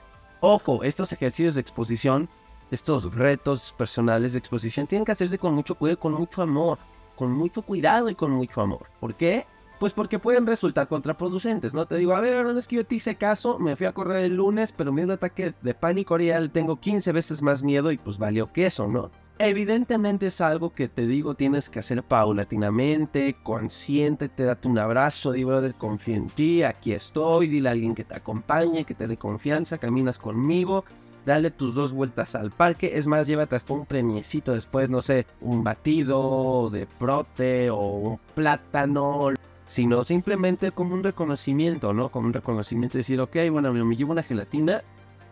Ojo, 0.41 0.85
estos 0.85 1.13
ejercicios 1.13 1.57
de 1.57 1.61
exposición, 1.61 2.29
estos 2.73 3.15
retos 3.15 3.75
personales 3.77 4.33
de 4.33 4.39
exposición 4.39 4.87
tienen 4.87 5.05
que 5.05 5.13
hacerse 5.13 5.39
con 5.39 5.55
mucho 5.55 5.75
cuidado, 5.75 6.01
con 6.01 6.15
mucho 6.15 6.41
amor, 6.41 6.79
con 7.17 7.31
mucho 7.31 7.61
cuidado 7.61 8.09
y 8.09 8.15
con 8.15 8.31
mucho 8.31 8.63
amor. 8.63 8.87
¿Por 8.99 9.15
qué? 9.15 9.47
Pues 9.79 9.93
porque 9.93 10.19
pueden 10.19 10.47
resultar 10.47 10.89
contraproducentes, 10.89 11.75
¿no? 11.75 11.87
Te 11.87 11.97
digo, 11.97 12.15
a 12.15 12.21
ver, 12.21 12.47
no 12.47 12.59
es 12.59 12.67
que 12.67 12.77
yo 12.77 12.87
te 12.87 12.95
hice 12.95 13.17
caso, 13.17 13.59
me 13.59 13.77
fui 13.77 13.87
a 13.87 13.93
correr 13.93 14.25
el 14.25 14.37
lunes, 14.37 14.73
pero 14.73 14.91
me 14.91 15.03
dio 15.03 15.07
un 15.07 15.13
ataque 15.13 15.53
de 15.61 15.75
pánico, 15.75 16.15
ahora 16.15 16.25
ya 16.25 16.49
tengo 16.49 16.81
15 16.81 17.13
veces 17.13 17.43
más 17.43 17.63
miedo 17.63 17.93
y 17.93 17.99
pues 17.99 18.17
valió 18.17 18.53
queso, 18.53 18.87
¿no? 18.89 19.11
Evidentemente 19.39 20.29
es 20.29 20.41
algo 20.41 20.73
que 20.73 20.89
te 20.89 21.05
digo 21.05 21.35
tienes 21.35 21.69
que 21.69 21.81
hacer 21.81 22.03
paulatinamente, 22.05 23.37
consciente, 23.43 24.29
te 24.29 24.45
date 24.45 24.69
un 24.69 24.79
abrazo, 24.79 25.33
digo, 25.33 25.61
de 25.61 25.75
confío 25.75 26.15
en 26.15 26.29
ti, 26.29 26.63
aquí 26.63 26.93
estoy, 26.93 27.49
dile 27.49 27.69
a 27.69 27.73
alguien 27.73 27.95
que 27.95 28.05
te 28.05 28.15
acompañe, 28.15 28.85
que 28.85 28.95
te 28.95 29.09
dé 29.09 29.17
confianza, 29.17 29.79
caminas 29.79 30.19
conmigo, 30.19 30.85
dale 31.25 31.51
tus 31.51 31.75
dos 31.75 31.93
vueltas 31.93 32.35
al 32.35 32.51
parque, 32.51 32.93
es 32.99 33.07
más, 33.07 33.27
llévate 33.27 33.57
hasta 33.57 33.73
un 33.73 33.87
premiecito 33.87 34.53
después, 34.53 34.91
no 34.91 35.03
sé, 35.03 35.27
un 35.41 35.65
batido 35.65 36.71
de 36.71 36.87
prote 36.87 37.71
o 37.71 37.79
un 37.79 38.21
plátano, 38.35 39.29
sino 39.67 40.05
simplemente 40.05 40.73
como 40.73 40.95
un 40.95 41.05
reconocimiento, 41.05 41.93
¿no? 41.93 42.11
Como 42.11 42.27
un 42.27 42.33
reconocimiento, 42.33 42.99
decir, 42.99 43.21
ok, 43.21 43.37
bueno, 43.51 43.73
me 43.73 43.97
llevo 43.97 44.13
una 44.13 44.23
gelatina 44.23 44.83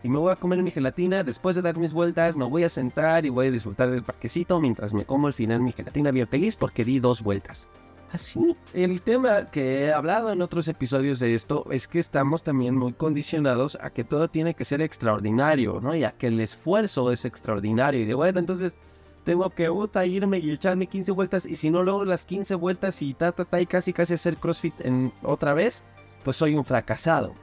y 0.03 0.09
me 0.09 0.17
voy 0.17 0.31
a 0.31 0.35
comer 0.35 0.63
mi 0.63 0.71
gelatina, 0.71 1.23
después 1.23 1.55
de 1.55 1.61
dar 1.61 1.77
mis 1.77 1.93
vueltas 1.93 2.35
me 2.35 2.45
voy 2.45 2.63
a 2.63 2.69
sentar 2.69 3.25
y 3.25 3.29
voy 3.29 3.47
a 3.47 3.51
disfrutar 3.51 3.91
del 3.91 4.03
parquecito 4.03 4.59
mientras 4.59 4.93
me 4.93 5.05
como 5.05 5.27
al 5.27 5.33
final 5.33 5.61
mi 5.61 5.71
gelatina 5.71 6.11
bien 6.11 6.27
feliz 6.27 6.55
porque 6.55 6.83
di 6.83 6.99
dos 6.99 7.21
vueltas. 7.21 7.67
Así. 8.13 8.57
El 8.73 9.01
tema 9.01 9.51
que 9.51 9.85
he 9.85 9.93
hablado 9.93 10.31
en 10.31 10.41
otros 10.41 10.67
episodios 10.67 11.19
de 11.19 11.33
esto 11.33 11.65
es 11.71 11.87
que 11.87 11.99
estamos 11.99 12.43
también 12.43 12.75
muy 12.75 12.93
condicionados 12.93 13.77
a 13.81 13.89
que 13.89 14.03
todo 14.03 14.29
tiene 14.29 14.53
que 14.53 14.65
ser 14.65 14.81
extraordinario, 14.81 15.79
¿no? 15.81 15.95
Y 15.95 16.03
a 16.03 16.11
que 16.11 16.27
el 16.27 16.39
esfuerzo 16.39 17.11
es 17.11 17.25
extraordinario. 17.25 18.01
Y 18.01 18.05
de 18.05 18.13
bueno, 18.13 18.39
entonces 18.39 18.73
tengo 19.23 19.49
que 19.49 19.69
irme 20.05 20.39
y 20.39 20.51
echarme 20.51 20.87
15 20.87 21.11
vueltas 21.11 21.45
y 21.45 21.55
si 21.55 21.69
no 21.69 21.83
logro 21.83 22.05
las 22.05 22.25
15 22.25 22.55
vueltas 22.55 23.01
y 23.01 23.13
ta, 23.13 23.31
ta, 23.31 23.45
ta 23.45 23.61
y 23.61 23.65
casi 23.65 23.93
casi 23.93 24.15
hacer 24.15 24.37
CrossFit 24.37 24.73
en 24.81 25.13
otra 25.23 25.53
vez, 25.53 25.83
pues 26.23 26.37
soy 26.37 26.55
un 26.55 26.65
fracasado. 26.65 27.33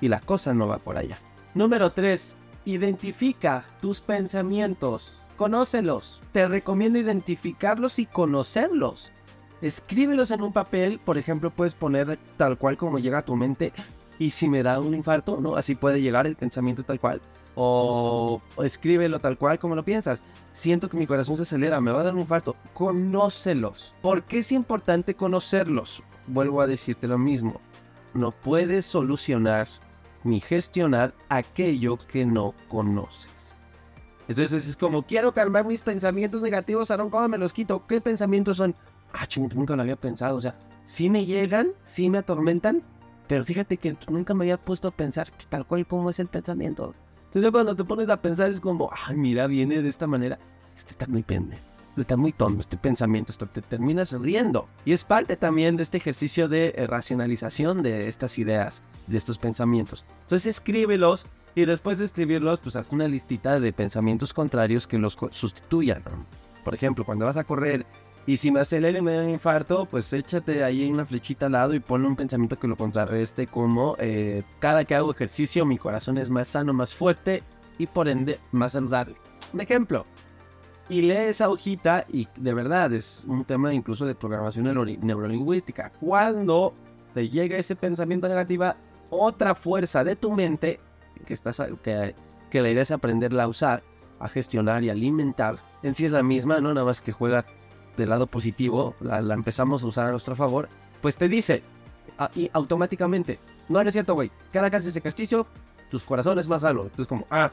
Y 0.00 0.08
la 0.08 0.20
cosa 0.20 0.52
no 0.54 0.66
va 0.66 0.78
por 0.78 0.96
allá. 0.96 1.18
Número 1.54 1.92
3. 1.92 2.36
Identifica 2.66 3.64
tus 3.80 4.00
pensamientos. 4.00 5.12
Conócelos. 5.36 6.20
Te 6.32 6.46
recomiendo 6.46 6.98
identificarlos 6.98 7.98
y 7.98 8.06
conocerlos. 8.06 9.12
Escríbelos 9.60 10.30
en 10.30 10.42
un 10.42 10.52
papel, 10.52 11.00
por 11.04 11.18
ejemplo, 11.18 11.50
puedes 11.50 11.74
poner 11.74 12.18
tal 12.36 12.58
cual 12.58 12.76
como 12.76 12.98
llega 12.98 13.18
a 13.18 13.24
tu 13.24 13.36
mente. 13.36 13.72
Y 14.18 14.30
si 14.30 14.48
me 14.48 14.62
da 14.62 14.80
un 14.80 14.94
infarto, 14.94 15.40
¿no? 15.40 15.56
Así 15.56 15.74
puede 15.74 16.02
llegar 16.02 16.26
el 16.26 16.36
pensamiento 16.36 16.82
tal 16.82 16.98
cual 16.98 17.20
o, 17.60 18.40
escríbelo 18.62 19.18
tal 19.18 19.36
cual 19.36 19.58
como 19.58 19.74
lo 19.74 19.84
piensas. 19.84 20.22
Siento 20.52 20.88
que 20.88 20.96
mi 20.96 21.08
corazón 21.08 21.36
se 21.36 21.42
acelera, 21.42 21.80
me 21.80 21.90
va 21.90 22.00
a 22.00 22.04
dar 22.04 22.14
un 22.14 22.20
infarto. 22.20 22.54
Conócelos. 22.72 23.94
¿Por 24.00 24.22
qué 24.22 24.38
es 24.38 24.52
importante 24.52 25.14
conocerlos? 25.14 26.02
Vuelvo 26.28 26.60
a 26.60 26.68
decirte 26.68 27.08
lo 27.08 27.18
mismo. 27.18 27.60
No 28.14 28.30
puedes 28.30 28.86
solucionar 28.86 29.66
ni 30.22 30.40
gestionar 30.40 31.14
aquello 31.28 31.98
que 31.98 32.24
no 32.24 32.54
conoces. 32.68 33.56
Entonces 34.28 34.68
es 34.68 34.76
como, 34.76 35.02
quiero 35.02 35.34
calmar 35.34 35.64
mis 35.64 35.80
pensamientos 35.80 36.42
negativos, 36.42 36.90
Aaron, 36.92 37.10
¿cómo 37.10 37.26
me 37.28 37.38
los 37.38 37.52
quito? 37.52 37.84
¿Qué 37.88 38.00
pensamientos 38.00 38.58
son? 38.58 38.76
Ah, 39.12 39.26
ching, 39.26 39.48
nunca 39.54 39.76
lo 39.76 39.82
había 39.82 39.96
pensado. 39.96 40.36
O 40.36 40.40
sea, 40.40 40.54
sí 40.84 41.10
me 41.10 41.26
llegan, 41.26 41.68
sí 41.82 42.10
me 42.10 42.18
atormentan, 42.18 42.82
pero 43.26 43.44
fíjate 43.44 43.76
que 43.76 43.96
nunca 44.08 44.34
me 44.34 44.44
había 44.44 44.56
puesto 44.56 44.88
a 44.88 44.90
pensar 44.90 45.28
tal 45.48 45.66
cual 45.66 45.86
como 45.86 46.10
es 46.10 46.18
el 46.18 46.28
pensamiento. 46.28 46.94
Entonces 47.26 47.50
cuando 47.50 47.76
te 47.76 47.84
pones 47.84 48.08
a 48.08 48.20
pensar 48.20 48.50
es 48.50 48.60
como, 48.60 48.90
ay, 49.06 49.16
mira, 49.16 49.46
viene 49.46 49.82
de 49.82 49.88
esta 49.88 50.06
manera. 50.06 50.38
Este 50.74 50.92
está 50.92 51.06
muy 51.06 51.22
pendejo. 51.22 51.62
Está 51.96 52.16
muy 52.16 52.32
tonto 52.32 52.60
este 52.60 52.76
pensamiento, 52.76 53.32
esto 53.32 53.46
te 53.46 53.60
terminas 53.60 54.12
riendo. 54.12 54.68
Y 54.84 54.92
es 54.92 55.02
parte 55.02 55.36
también 55.36 55.76
de 55.76 55.82
este 55.82 55.98
ejercicio 55.98 56.48
de 56.48 56.72
eh, 56.76 56.86
racionalización 56.86 57.82
de 57.82 58.08
estas 58.08 58.38
ideas, 58.38 58.82
de 59.08 59.18
estos 59.18 59.36
pensamientos. 59.36 60.04
Entonces 60.22 60.46
escríbelos 60.46 61.26
y 61.56 61.64
después 61.64 61.98
de 61.98 62.04
escribirlos, 62.04 62.60
pues 62.60 62.76
haz 62.76 62.88
una 62.92 63.08
listita 63.08 63.58
de 63.58 63.72
pensamientos 63.72 64.32
contrarios 64.32 64.86
que 64.86 64.98
los 64.98 65.18
sustituyan. 65.32 66.02
Por 66.64 66.74
ejemplo, 66.74 67.04
cuando 67.04 67.26
vas 67.26 67.36
a 67.36 67.44
correr 67.44 67.84
y 68.28 68.36
si 68.36 68.50
me 68.50 68.60
acelera 68.60 68.98
y 68.98 69.00
me 69.00 69.14
da 69.14 69.22
un 69.22 69.30
infarto, 69.30 69.86
pues 69.86 70.12
échate 70.12 70.62
ahí 70.62 70.86
una 70.90 71.06
flechita 71.06 71.46
al 71.46 71.52
lado 71.52 71.72
y 71.72 71.80
ponle 71.80 72.08
un 72.08 72.14
pensamiento 72.14 72.58
que 72.58 72.68
lo 72.68 72.76
contrarreste 72.76 73.46
como 73.46 73.96
eh, 73.98 74.42
cada 74.58 74.84
que 74.84 74.94
hago 74.94 75.12
ejercicio 75.12 75.64
mi 75.64 75.78
corazón 75.78 76.18
es 76.18 76.28
más 76.28 76.48
sano, 76.48 76.74
más 76.74 76.94
fuerte 76.94 77.42
y 77.78 77.86
por 77.86 78.06
ende 78.06 78.38
más 78.52 78.74
saludable. 78.74 79.16
Un 79.54 79.62
ejemplo. 79.62 80.04
Y 80.90 81.00
lee 81.00 81.28
esa 81.28 81.48
hojita 81.48 82.04
y 82.12 82.28
de 82.36 82.52
verdad 82.52 82.92
es 82.92 83.24
un 83.26 83.46
tema 83.46 83.72
incluso 83.72 84.04
de 84.04 84.14
programación 84.14 84.66
neurolingüística. 85.00 85.90
Cuando 85.98 86.74
te 87.14 87.30
llega 87.30 87.56
ese 87.56 87.76
pensamiento 87.76 88.28
negativo, 88.28 88.74
otra 89.08 89.54
fuerza 89.54 90.04
de 90.04 90.16
tu 90.16 90.32
mente, 90.32 90.80
que, 91.24 91.32
estás, 91.32 91.62
que, 91.82 92.14
que 92.50 92.60
la 92.60 92.68
idea 92.68 92.82
es 92.82 92.90
aprenderla 92.90 93.44
a 93.44 93.48
usar, 93.48 93.82
a 94.20 94.28
gestionar 94.28 94.84
y 94.84 94.90
alimentar, 94.90 95.60
en 95.82 95.94
sí 95.94 96.04
es 96.04 96.12
la 96.12 96.22
misma, 96.22 96.60
no 96.60 96.74
nada 96.74 96.84
más 96.84 97.00
que 97.00 97.12
juega 97.12 97.46
del 97.96 98.10
lado 98.10 98.26
positivo, 98.26 98.94
la, 99.00 99.18
empezamos 99.34 99.82
a 99.82 99.86
usar 99.86 100.06
a 100.06 100.10
nuestro 100.10 100.36
favor, 100.36 100.68
pues 101.00 101.16
te 101.16 101.28
dice 101.28 101.62
ah, 102.18 102.30
y 102.34 102.50
automáticamente, 102.52 103.38
no, 103.68 103.80
es 103.80 103.92
cierto, 103.92 104.14
güey, 104.14 104.30
cada 104.52 104.70
que 104.70 104.76
haces 104.76 104.96
ejercicio, 104.96 105.46
tus 105.90 106.02
corazones 106.02 106.48
más 106.48 106.64
algo. 106.64 106.84
Entonces 106.84 107.06
como, 107.06 107.26
ah, 107.30 107.50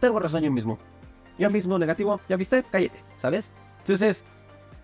tengo 0.00 0.18
razón 0.20 0.42
yo 0.42 0.50
mismo. 0.50 0.78
Yo 1.38 1.50
mismo 1.50 1.78
negativo, 1.78 2.20
ya 2.28 2.36
viste, 2.36 2.64
cállate, 2.70 2.98
¿sabes? 3.18 3.50
Entonces, 3.80 4.24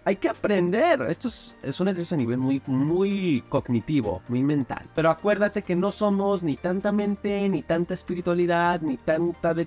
hay 0.05 0.17
que 0.17 0.29
aprender. 0.29 1.03
Esto 1.03 1.29
es, 1.29 1.57
es 1.63 1.81
un 1.81 1.89
ejercicio 1.89 2.17
a 2.17 2.19
nivel 2.19 2.39
muy, 2.39 2.61
muy 2.67 3.43
cognitivo, 3.49 4.23
muy 4.29 4.43
mental. 4.43 4.89
Pero 4.95 5.11
acuérdate 5.11 5.63
que 5.63 5.77
no 5.77 5.93
somos 5.93 6.43
ni 6.43 6.57
tanta 6.57 6.93
mente, 6.93 7.49
ni 7.49 7.63
tanta 7.63 7.95
espiritualidad, 7.95 8.81
ni 8.81 8.97
tanta... 8.97 9.55
De, 9.55 9.67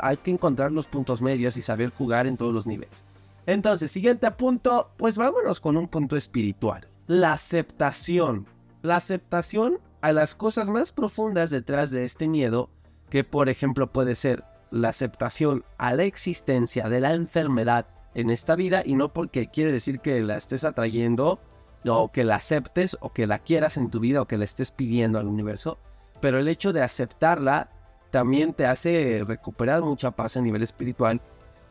hay 0.00 0.16
que 0.16 0.30
encontrar 0.30 0.72
los 0.72 0.86
puntos 0.86 1.22
medios 1.22 1.56
y 1.56 1.62
saber 1.62 1.90
jugar 1.90 2.26
en 2.26 2.36
todos 2.36 2.54
los 2.54 2.66
niveles. 2.66 3.04
Entonces, 3.48 3.90
siguiente 3.90 4.30
punto, 4.32 4.90
pues 4.98 5.16
vámonos 5.16 5.58
con 5.58 5.78
un 5.78 5.88
punto 5.88 6.18
espiritual. 6.18 6.86
La 7.06 7.32
aceptación. 7.32 8.46
La 8.82 8.96
aceptación 8.96 9.78
a 10.02 10.12
las 10.12 10.34
cosas 10.34 10.68
más 10.68 10.92
profundas 10.92 11.48
detrás 11.48 11.90
de 11.90 12.04
este 12.04 12.28
miedo, 12.28 12.68
que 13.08 13.24
por 13.24 13.48
ejemplo 13.48 13.90
puede 13.90 14.16
ser 14.16 14.44
la 14.70 14.90
aceptación 14.90 15.64
a 15.78 15.94
la 15.94 16.04
existencia 16.04 16.90
de 16.90 17.00
la 17.00 17.14
enfermedad 17.14 17.86
en 18.12 18.28
esta 18.28 18.54
vida 18.54 18.82
y 18.84 18.96
no 18.96 19.14
porque 19.14 19.46
quiere 19.46 19.72
decir 19.72 20.00
que 20.00 20.20
la 20.20 20.36
estés 20.36 20.62
atrayendo 20.62 21.40
o 21.86 22.12
que 22.12 22.24
la 22.24 22.34
aceptes 22.34 22.98
o 23.00 23.14
que 23.14 23.26
la 23.26 23.38
quieras 23.38 23.78
en 23.78 23.88
tu 23.88 23.98
vida 23.98 24.20
o 24.20 24.28
que 24.28 24.36
la 24.36 24.44
estés 24.44 24.72
pidiendo 24.72 25.18
al 25.18 25.26
universo, 25.26 25.78
pero 26.20 26.38
el 26.38 26.48
hecho 26.48 26.74
de 26.74 26.82
aceptarla 26.82 27.70
también 28.10 28.52
te 28.52 28.66
hace 28.66 29.24
recuperar 29.26 29.80
mucha 29.80 30.10
paz 30.10 30.36
a 30.36 30.42
nivel 30.42 30.62
espiritual 30.62 31.22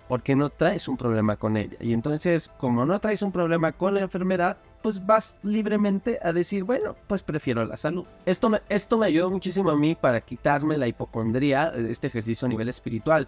porque 0.07 0.35
no 0.35 0.49
traes 0.49 0.87
un 0.87 0.97
problema 0.97 1.35
con 1.35 1.57
ella. 1.57 1.77
Y 1.79 1.93
entonces, 1.93 2.49
como 2.57 2.85
no 2.85 2.99
traes 2.99 3.21
un 3.21 3.31
problema 3.31 3.71
con 3.71 3.93
la 3.93 4.01
enfermedad, 4.01 4.57
pues 4.81 5.05
vas 5.05 5.37
libremente 5.43 6.19
a 6.21 6.31
decir, 6.31 6.63
bueno, 6.63 6.95
pues 7.07 7.23
prefiero 7.23 7.65
la 7.65 7.77
salud. 7.77 8.05
Esto 8.25 8.49
me, 8.49 8.61
esto 8.69 8.97
me 8.97 9.07
ayudó 9.07 9.29
muchísimo 9.29 9.69
a 9.71 9.75
mí 9.75 9.95
para 9.95 10.21
quitarme 10.21 10.77
la 10.77 10.87
hipocondría, 10.87 11.73
este 11.75 12.07
ejercicio 12.07 12.45
a 12.45 12.49
nivel 12.49 12.69
espiritual. 12.69 13.27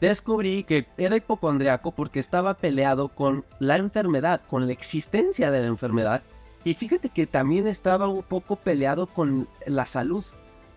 Descubrí 0.00 0.64
que 0.64 0.86
era 0.98 1.16
hipocondriaco 1.16 1.92
porque 1.92 2.20
estaba 2.20 2.54
peleado 2.54 3.08
con 3.08 3.44
la 3.60 3.76
enfermedad, 3.76 4.42
con 4.46 4.66
la 4.66 4.72
existencia 4.72 5.50
de 5.50 5.60
la 5.60 5.68
enfermedad. 5.68 6.22
Y 6.64 6.74
fíjate 6.74 7.08
que 7.08 7.26
también 7.26 7.66
estaba 7.66 8.08
un 8.08 8.22
poco 8.22 8.56
peleado 8.56 9.06
con 9.06 9.48
la 9.64 9.86
salud, 9.86 10.24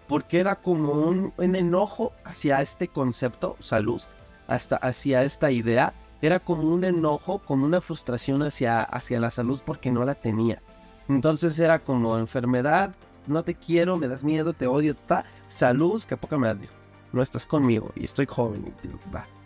porque 0.07 0.39
era 0.39 0.55
como 0.55 0.93
un, 0.93 1.33
un 1.35 1.55
enojo 1.55 2.13
hacia 2.23 2.62
este 2.62 2.88
concepto, 2.88 3.57
salud, 3.59 4.01
hasta 4.49 4.75
hacia 4.77 5.23
esta 5.23 5.51
idea 5.51 5.93
era 6.21 6.39
como 6.39 6.63
un 6.63 6.83
enojo, 6.83 7.39
como 7.39 7.65
una 7.65 7.79
frustración 7.79 8.43
hacia, 8.43 8.81
hacia 8.81 9.19
la 9.19 9.29
salud 9.29 9.62
porque 9.65 9.91
no 9.91 10.03
la 10.03 10.15
tenía. 10.15 10.62
Entonces 11.07 11.57
era 11.59 11.79
como 11.79 12.17
enfermedad, 12.17 12.93
no 13.27 13.43
te 13.43 13.55
quiero, 13.55 13.97
me 13.97 14.07
das 14.07 14.23
miedo, 14.23 14.53
te 14.53 14.67
odio, 14.67 14.95
ta, 14.95 15.23
salud, 15.47 16.03
que 16.03 16.17
poca 16.17 16.38
madre. 16.38 16.67
No 17.13 17.21
estás 17.21 17.47
conmigo 17.47 17.91
y 17.95 18.03
estoy 18.03 18.25
joven. 18.25 18.73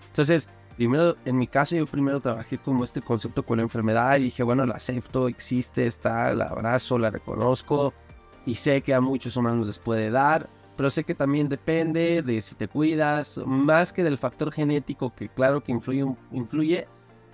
Entonces, 0.07 0.49
primero, 0.75 1.15
en 1.25 1.37
mi 1.37 1.47
caso, 1.47 1.75
yo 1.75 1.85
primero 1.85 2.19
trabajé 2.19 2.57
como 2.57 2.83
este 2.83 3.01
concepto 3.01 3.43
con 3.43 3.57
la 3.57 3.63
enfermedad 3.63 4.17
y 4.17 4.23
dije, 4.23 4.43
bueno, 4.43 4.65
la 4.65 4.75
acepto, 4.75 5.27
existe, 5.27 5.85
está, 5.85 6.33
la 6.33 6.45
abrazo, 6.45 6.97
la 6.97 7.11
reconozco 7.11 7.93
y 8.45 8.55
sé 8.55 8.81
que 8.81 8.93
a 8.93 8.99
muchos 8.99 9.37
humanos 9.37 9.67
les 9.67 9.79
puede 9.79 10.09
dar 10.09 10.49
pero 10.75 10.89
sé 10.89 11.03
que 11.03 11.15
también 11.15 11.49
depende 11.49 12.21
de 12.21 12.41
si 12.41 12.55
te 12.55 12.67
cuidas, 12.67 13.39
más 13.45 13.93
que 13.93 14.03
del 14.03 14.17
factor 14.17 14.51
genético, 14.51 15.13
que 15.13 15.29
claro 15.29 15.63
que 15.63 15.71
influye, 15.71 16.05
influye 16.31 16.87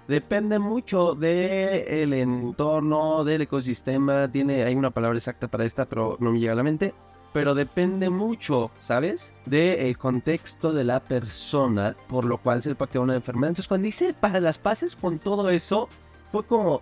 depende 0.07 0.57
mucho 0.57 1.13
del 1.13 2.13
entorno, 2.13 3.23
del 3.23 3.43
ecosistema, 3.43 4.27
tiene, 4.27 4.63
hay 4.63 4.75
una 4.75 4.89
palabra 4.89 5.17
exacta 5.17 5.47
para 5.47 5.65
esta, 5.65 5.85
pero 5.85 6.17
no 6.19 6.31
me 6.31 6.39
llega 6.39 6.53
a 6.53 6.55
la 6.55 6.63
mente, 6.63 6.95
pero 7.31 7.53
depende 7.53 8.09
mucho, 8.09 8.71
¿sabes? 8.81 9.35
Del 9.45 9.97
contexto 9.97 10.73
de 10.73 10.83
la 10.83 10.99
persona, 10.99 11.95
por 12.07 12.25
lo 12.25 12.39
cual 12.39 12.63
se 12.63 12.73
puede 12.73 12.97
una 12.97 13.15
enfermedad. 13.15 13.49
Entonces, 13.49 13.67
cuando 13.67 13.87
hice 13.87 14.15
para 14.15 14.39
las 14.39 14.57
paces 14.57 14.95
con 14.95 15.19
todo 15.19 15.49
eso, 15.51 15.87
fue 16.31 16.43
como, 16.43 16.81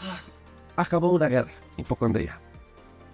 ah, 0.00 0.20
acabó 0.74 1.12
una 1.12 1.28
guerra, 1.28 1.52
hipocondría. 1.76 2.40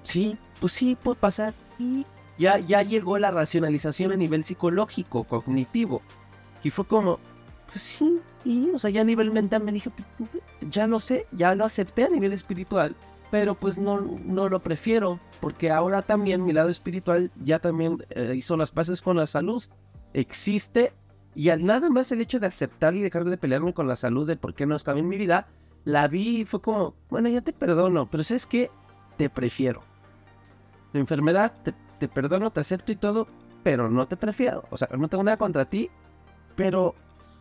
Sí, 0.02 0.38
pues 0.60 0.72
sí, 0.72 0.96
puede 0.96 1.16
pasar. 1.16 1.54
Y 1.78 2.06
ya, 2.40 2.58
ya 2.58 2.82
llegó 2.82 3.18
la 3.18 3.30
racionalización 3.30 4.12
a 4.12 4.16
nivel 4.16 4.44
psicológico, 4.44 5.24
cognitivo. 5.24 6.00
Y 6.64 6.70
fue 6.70 6.86
como, 6.86 7.20
pues 7.66 7.82
sí, 7.82 8.18
y, 8.46 8.70
o 8.70 8.78
sea, 8.78 8.90
ya 8.90 9.02
a 9.02 9.04
nivel 9.04 9.30
mental 9.30 9.62
me 9.62 9.72
dije, 9.72 9.90
ya 10.70 10.86
lo 10.86 11.00
sé, 11.00 11.26
ya 11.32 11.54
lo 11.54 11.66
acepté 11.66 12.04
a 12.04 12.08
nivel 12.08 12.32
espiritual, 12.32 12.96
pero 13.30 13.54
pues 13.54 13.76
no, 13.76 14.00
no 14.00 14.48
lo 14.48 14.60
prefiero, 14.60 15.20
porque 15.40 15.70
ahora 15.70 16.00
también 16.00 16.42
mi 16.42 16.54
lado 16.54 16.70
espiritual 16.70 17.30
ya 17.44 17.58
también 17.58 17.98
eh, 18.08 18.32
hizo 18.34 18.56
las 18.56 18.70
paces 18.70 19.02
con 19.02 19.18
la 19.18 19.26
salud. 19.26 19.62
Existe, 20.14 20.94
y 21.34 21.50
al 21.50 21.62
nada 21.62 21.90
más 21.90 22.10
el 22.10 22.22
hecho 22.22 22.40
de 22.40 22.46
aceptar 22.46 22.94
y 22.94 23.02
dejar 23.02 23.24
de 23.24 23.36
pelearme 23.36 23.74
con 23.74 23.86
la 23.86 23.96
salud 23.96 24.26
de 24.26 24.36
por 24.36 24.54
qué 24.54 24.64
no 24.64 24.76
estaba 24.76 24.98
en 24.98 25.08
mi 25.08 25.18
vida, 25.18 25.46
la 25.84 26.08
vi 26.08 26.40
y 26.40 26.44
fue 26.46 26.62
como, 26.62 26.94
bueno, 27.10 27.28
ya 27.28 27.42
te 27.42 27.52
perdono, 27.52 28.10
pero 28.10 28.24
¿sabes 28.24 28.46
qué? 28.46 28.70
Te 29.18 29.28
prefiero. 29.28 29.82
La 30.94 31.00
enfermedad 31.00 31.52
te 31.62 31.74
te 32.00 32.08
perdono, 32.08 32.50
te 32.50 32.60
acepto 32.60 32.90
y 32.90 32.96
todo, 32.96 33.28
pero 33.62 33.88
no 33.88 34.08
te 34.08 34.16
prefiero. 34.16 34.64
O 34.70 34.76
sea, 34.76 34.88
no 34.96 35.08
tengo 35.08 35.22
nada 35.22 35.36
contra 35.36 35.66
ti, 35.66 35.90
pero 36.56 36.94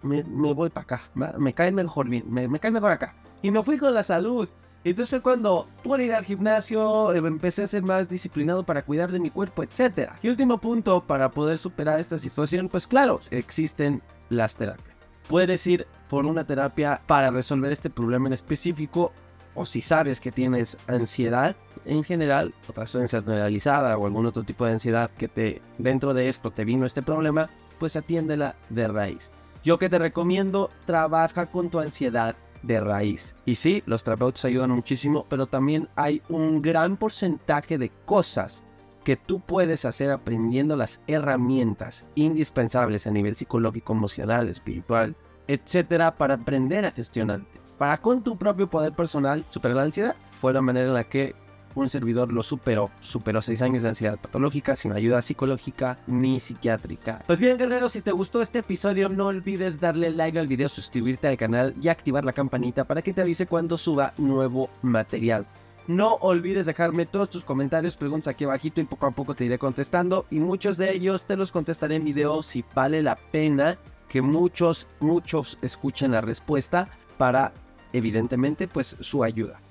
me, 0.03 0.21
voy 0.21 0.69
para 0.69 0.83
acá. 0.83 1.01
Me 1.37 1.53
cae 1.53 1.71
mejor 1.71 2.07
bien, 2.09 2.25
me, 2.27 2.59
cae 2.59 2.71
mejor 2.71 2.91
acá. 2.91 3.15
Y 3.41 3.49
me 3.49 3.63
fui 3.63 3.77
con 3.77 3.93
la 3.93 4.03
salud. 4.03 4.47
Entonces 4.83 5.09
fue 5.09 5.21
cuando 5.21 5.67
pude 5.83 6.05
ir 6.05 6.13
al 6.13 6.23
gimnasio, 6.23 7.13
eh, 7.13 7.17
empecé 7.17 7.63
a 7.63 7.67
ser 7.67 7.83
más 7.83 8.07
disciplinado 8.07 8.63
para 8.63 8.85
cuidar 8.85 9.11
de 9.11 9.19
mi 9.19 9.29
cuerpo, 9.29 9.63
etc. 9.63 10.11
Y 10.21 10.29
último 10.29 10.57
punto 10.57 11.03
para 11.05 11.31
poder 11.31 11.57
superar 11.57 11.99
esta 11.99 12.17
situación, 12.17 12.69
pues 12.69 12.87
claro, 12.87 13.19
existen 13.29 14.01
las 14.29 14.55
terapias. 14.55 14.95
Puedes 15.27 15.67
ir 15.67 15.85
por 16.09 16.25
una 16.25 16.45
terapia 16.45 17.01
para 17.07 17.29
resolver 17.29 17.73
este 17.73 17.89
problema 17.89 18.27
en 18.27 18.33
específico 18.33 19.11
o 19.59 19.65
si 19.65 19.81
sabes 19.81 20.21
que 20.21 20.31
tienes 20.31 20.77
ansiedad 20.87 21.53
en 21.83 22.05
general, 22.05 22.53
o 22.69 22.71
trastorno 22.71 23.09
generalizada 23.09 23.97
o 23.97 24.05
algún 24.05 24.25
otro 24.25 24.43
tipo 24.43 24.65
de 24.65 24.71
ansiedad 24.71 25.11
que 25.17 25.27
te 25.27 25.61
dentro 25.77 26.13
de 26.13 26.29
esto 26.29 26.49
te 26.51 26.63
vino 26.63 26.85
este 26.85 27.01
problema, 27.01 27.49
pues 27.77 27.97
atiéndela 27.97 28.55
de 28.69 28.87
raíz. 28.87 29.33
Yo 29.61 29.77
que 29.77 29.89
te 29.89 29.99
recomiendo, 29.99 30.71
trabaja 30.85 31.47
con 31.47 31.69
tu 31.69 31.79
ansiedad 31.79 32.37
de 32.63 32.79
raíz. 32.79 33.35
Y 33.45 33.55
sí, 33.55 33.83
los 33.85 34.05
terapeutas 34.05 34.45
ayudan 34.45 34.71
muchísimo, 34.71 35.25
pero 35.27 35.45
también 35.45 35.89
hay 35.97 36.21
un 36.29 36.61
gran 36.61 36.95
porcentaje 36.95 37.77
de 37.77 37.91
cosas 38.05 38.63
que 39.03 39.17
tú 39.17 39.41
puedes 39.41 39.83
hacer 39.83 40.09
aprendiendo 40.09 40.77
las 40.77 41.01
herramientas 41.07 42.05
indispensables 42.15 43.07
a 43.07 43.11
nivel 43.11 43.35
psicológico, 43.35 43.91
emocional, 43.91 44.47
espiritual, 44.47 45.17
etcétera, 45.47 46.15
para 46.15 46.35
aprender 46.35 46.85
a 46.85 46.91
gestionarte 46.91 47.59
para 47.79 47.97
con 47.97 48.21
tu 48.21 48.37
propio 48.37 48.69
poder 48.69 48.93
personal 48.93 49.45
superar 49.49 49.77
la 49.77 49.83
ansiedad. 49.83 50.15
Fue 50.29 50.53
la 50.53 50.61
manera 50.61 50.87
en 50.87 50.93
la 50.93 51.05
que 51.05 51.33
un 51.75 51.87
servidor 51.87 52.31
lo 52.33 52.43
superó. 52.43 52.91
Superó 52.99 53.41
seis 53.41 53.61
años 53.61 53.81
de 53.81 53.89
ansiedad 53.89 54.19
patológica 54.19 54.75
sin 54.75 54.91
ayuda 54.91 55.21
psicológica 55.21 55.97
ni 56.05 56.41
psiquiátrica. 56.41 57.23
Pues 57.25 57.39
bien, 57.39 57.57
guerreros, 57.57 57.93
si 57.93 58.01
te 58.01 58.11
gustó 58.11 58.41
este 58.41 58.59
episodio, 58.59 59.07
no 59.07 59.27
olvides 59.27 59.79
darle 59.79 60.11
like 60.11 60.37
al 60.37 60.47
video, 60.47 60.67
suscribirte 60.67 61.29
al 61.29 61.37
canal 61.37 61.73
y 61.81 61.87
activar 61.87 62.25
la 62.25 62.33
campanita 62.33 62.83
para 62.83 63.01
que 63.01 63.13
te 63.13 63.21
avise 63.21 63.47
cuando 63.47 63.77
suba 63.77 64.13
nuevo 64.17 64.69
material. 64.81 65.47
No 65.87 66.15
olvides 66.15 66.65
dejarme 66.65 67.05
todos 67.05 67.29
tus 67.29 67.45
comentarios, 67.45 67.95
preguntas 67.95 68.27
aquí 68.27 68.43
abajito 68.43 68.81
y 68.81 68.83
poco 68.83 69.07
a 69.07 69.11
poco 69.11 69.35
te 69.35 69.45
iré 69.45 69.57
contestando. 69.57 70.25
Y 70.29 70.39
muchos 70.39 70.77
de 70.77 70.91
ellos 70.91 71.25
te 71.25 71.37
los 71.37 71.51
contestaré 71.51 71.95
en 71.95 72.03
video 72.03 72.43
si 72.43 72.63
vale 72.75 73.01
la 73.01 73.15
pena 73.31 73.77
que 74.09 74.21
muchos, 74.21 74.87
muchos 74.99 75.57
escuchen 75.61 76.11
la 76.11 76.21
respuesta 76.21 76.89
para 77.17 77.53
evidentemente, 77.93 78.67
pues 78.67 78.97
su 78.99 79.23
ayuda. 79.23 79.61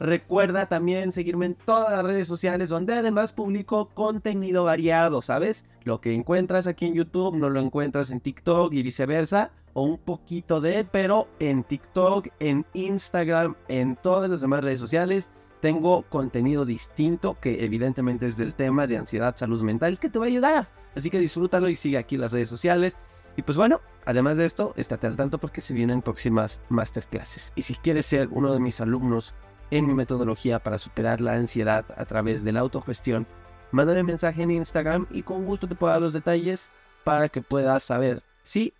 Recuerda 0.00 0.66
también 0.66 1.10
seguirme 1.10 1.46
en 1.46 1.54
todas 1.56 1.90
las 1.90 2.04
redes 2.04 2.28
sociales 2.28 2.68
donde 2.68 2.94
además 2.94 3.32
publico 3.32 3.88
contenido 3.94 4.64
variado, 4.64 5.22
¿sabes? 5.22 5.64
Lo 5.82 6.00
que 6.00 6.14
encuentras 6.14 6.68
aquí 6.68 6.86
en 6.86 6.94
YouTube 6.94 7.36
no 7.36 7.50
lo 7.50 7.60
encuentras 7.60 8.10
en 8.10 8.20
TikTok 8.20 8.72
y 8.74 8.82
viceversa, 8.82 9.50
o 9.72 9.82
un 9.82 9.98
poquito 9.98 10.60
de, 10.60 10.84
pero 10.84 11.28
en 11.40 11.64
TikTok, 11.64 12.28
en 12.38 12.64
Instagram, 12.74 13.56
en 13.66 13.96
todas 13.96 14.30
las 14.30 14.40
demás 14.40 14.62
redes 14.62 14.80
sociales 14.80 15.30
tengo 15.60 16.02
contenido 16.02 16.64
distinto 16.64 17.36
que 17.40 17.64
evidentemente 17.64 18.26
es 18.28 18.36
del 18.36 18.54
tema 18.54 18.86
de 18.86 18.96
ansiedad, 18.96 19.36
salud 19.36 19.62
mental 19.62 19.98
que 19.98 20.08
te 20.08 20.18
va 20.18 20.26
a 20.26 20.28
ayudar. 20.28 20.68
Así 20.94 21.10
que 21.10 21.18
disfrútalo 21.18 21.68
y 21.68 21.76
sigue 21.76 21.98
aquí 21.98 22.16
las 22.16 22.32
redes 22.32 22.48
sociales. 22.48 22.96
Y 23.36 23.42
pues 23.42 23.56
bueno, 23.56 23.80
además 24.08 24.38
de 24.38 24.46
esto, 24.46 24.72
estate 24.78 25.06
al 25.06 25.16
tanto 25.16 25.36
porque 25.36 25.60
se 25.60 25.74
vienen 25.74 26.00
próximas 26.00 26.62
masterclasses. 26.70 27.52
Y 27.56 27.62
si 27.62 27.74
quieres 27.74 28.06
ser 28.06 28.28
uno 28.30 28.54
de 28.54 28.58
mis 28.58 28.80
alumnos 28.80 29.34
en 29.70 29.86
mi 29.86 29.92
metodología 29.92 30.60
para 30.60 30.78
superar 30.78 31.20
la 31.20 31.34
ansiedad 31.34 31.84
a 31.94 32.06
través 32.06 32.42
de 32.42 32.52
la 32.52 32.60
autogestión, 32.60 33.26
mándame 33.70 34.02
mensaje 34.02 34.42
en 34.42 34.50
Instagram 34.50 35.06
y 35.10 35.24
con 35.24 35.44
gusto 35.44 35.68
te 35.68 35.74
puedo 35.74 35.92
dar 35.92 36.00
los 36.00 36.14
detalles 36.14 36.70
para 37.04 37.28
que 37.28 37.42
puedas 37.42 37.82
saber 37.82 38.22
si 38.44 38.72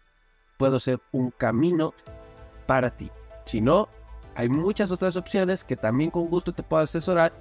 puedo 0.56 0.80
ser 0.80 0.98
un 1.12 1.30
camino 1.30 1.92
para 2.66 2.96
ti. 2.96 3.10
Si 3.44 3.60
no, 3.60 3.90
hay 4.34 4.48
muchas 4.48 4.90
otras 4.90 5.16
opciones 5.16 5.62
que 5.62 5.76
también 5.76 6.10
con 6.10 6.28
gusto 6.28 6.54
te 6.54 6.62
puedo 6.62 6.82
asesorar. 6.82 7.34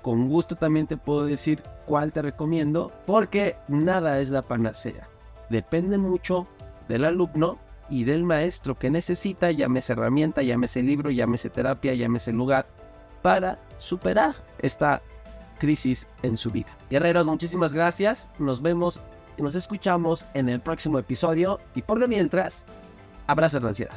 Con 0.00 0.30
gusto 0.30 0.56
también 0.56 0.86
te 0.86 0.96
puedo 0.96 1.26
decir 1.26 1.62
cuál 1.84 2.10
te 2.10 2.22
recomiendo 2.22 2.90
porque 3.04 3.58
nada 3.68 4.18
es 4.20 4.30
la 4.30 4.40
panacea. 4.40 5.10
Depende 5.50 5.98
mucho 5.98 6.48
del 6.88 7.04
alumno 7.04 7.58
y 7.90 8.04
del 8.04 8.24
maestro 8.24 8.78
que 8.78 8.90
necesita, 8.90 9.50
llámese 9.50 9.92
herramienta, 9.92 10.42
llámese 10.42 10.82
libro, 10.82 11.10
llámese 11.10 11.50
terapia, 11.50 11.94
llámese 11.94 12.32
lugar, 12.32 12.66
para 13.22 13.58
superar 13.78 14.34
esta 14.58 15.02
crisis 15.58 16.06
en 16.22 16.36
su 16.36 16.50
vida. 16.50 16.76
Guerreros, 16.90 17.26
muchísimas 17.26 17.72
gracias. 17.72 18.30
Nos 18.38 18.60
vemos 18.60 19.00
y 19.36 19.42
nos 19.42 19.54
escuchamos 19.54 20.26
en 20.34 20.48
el 20.48 20.60
próximo 20.60 20.98
episodio. 20.98 21.60
Y 21.74 21.82
por 21.82 21.98
lo 21.98 22.08
mientras, 22.08 22.64
abraza 23.26 23.60
la 23.60 23.68
ansiedad. 23.68 23.96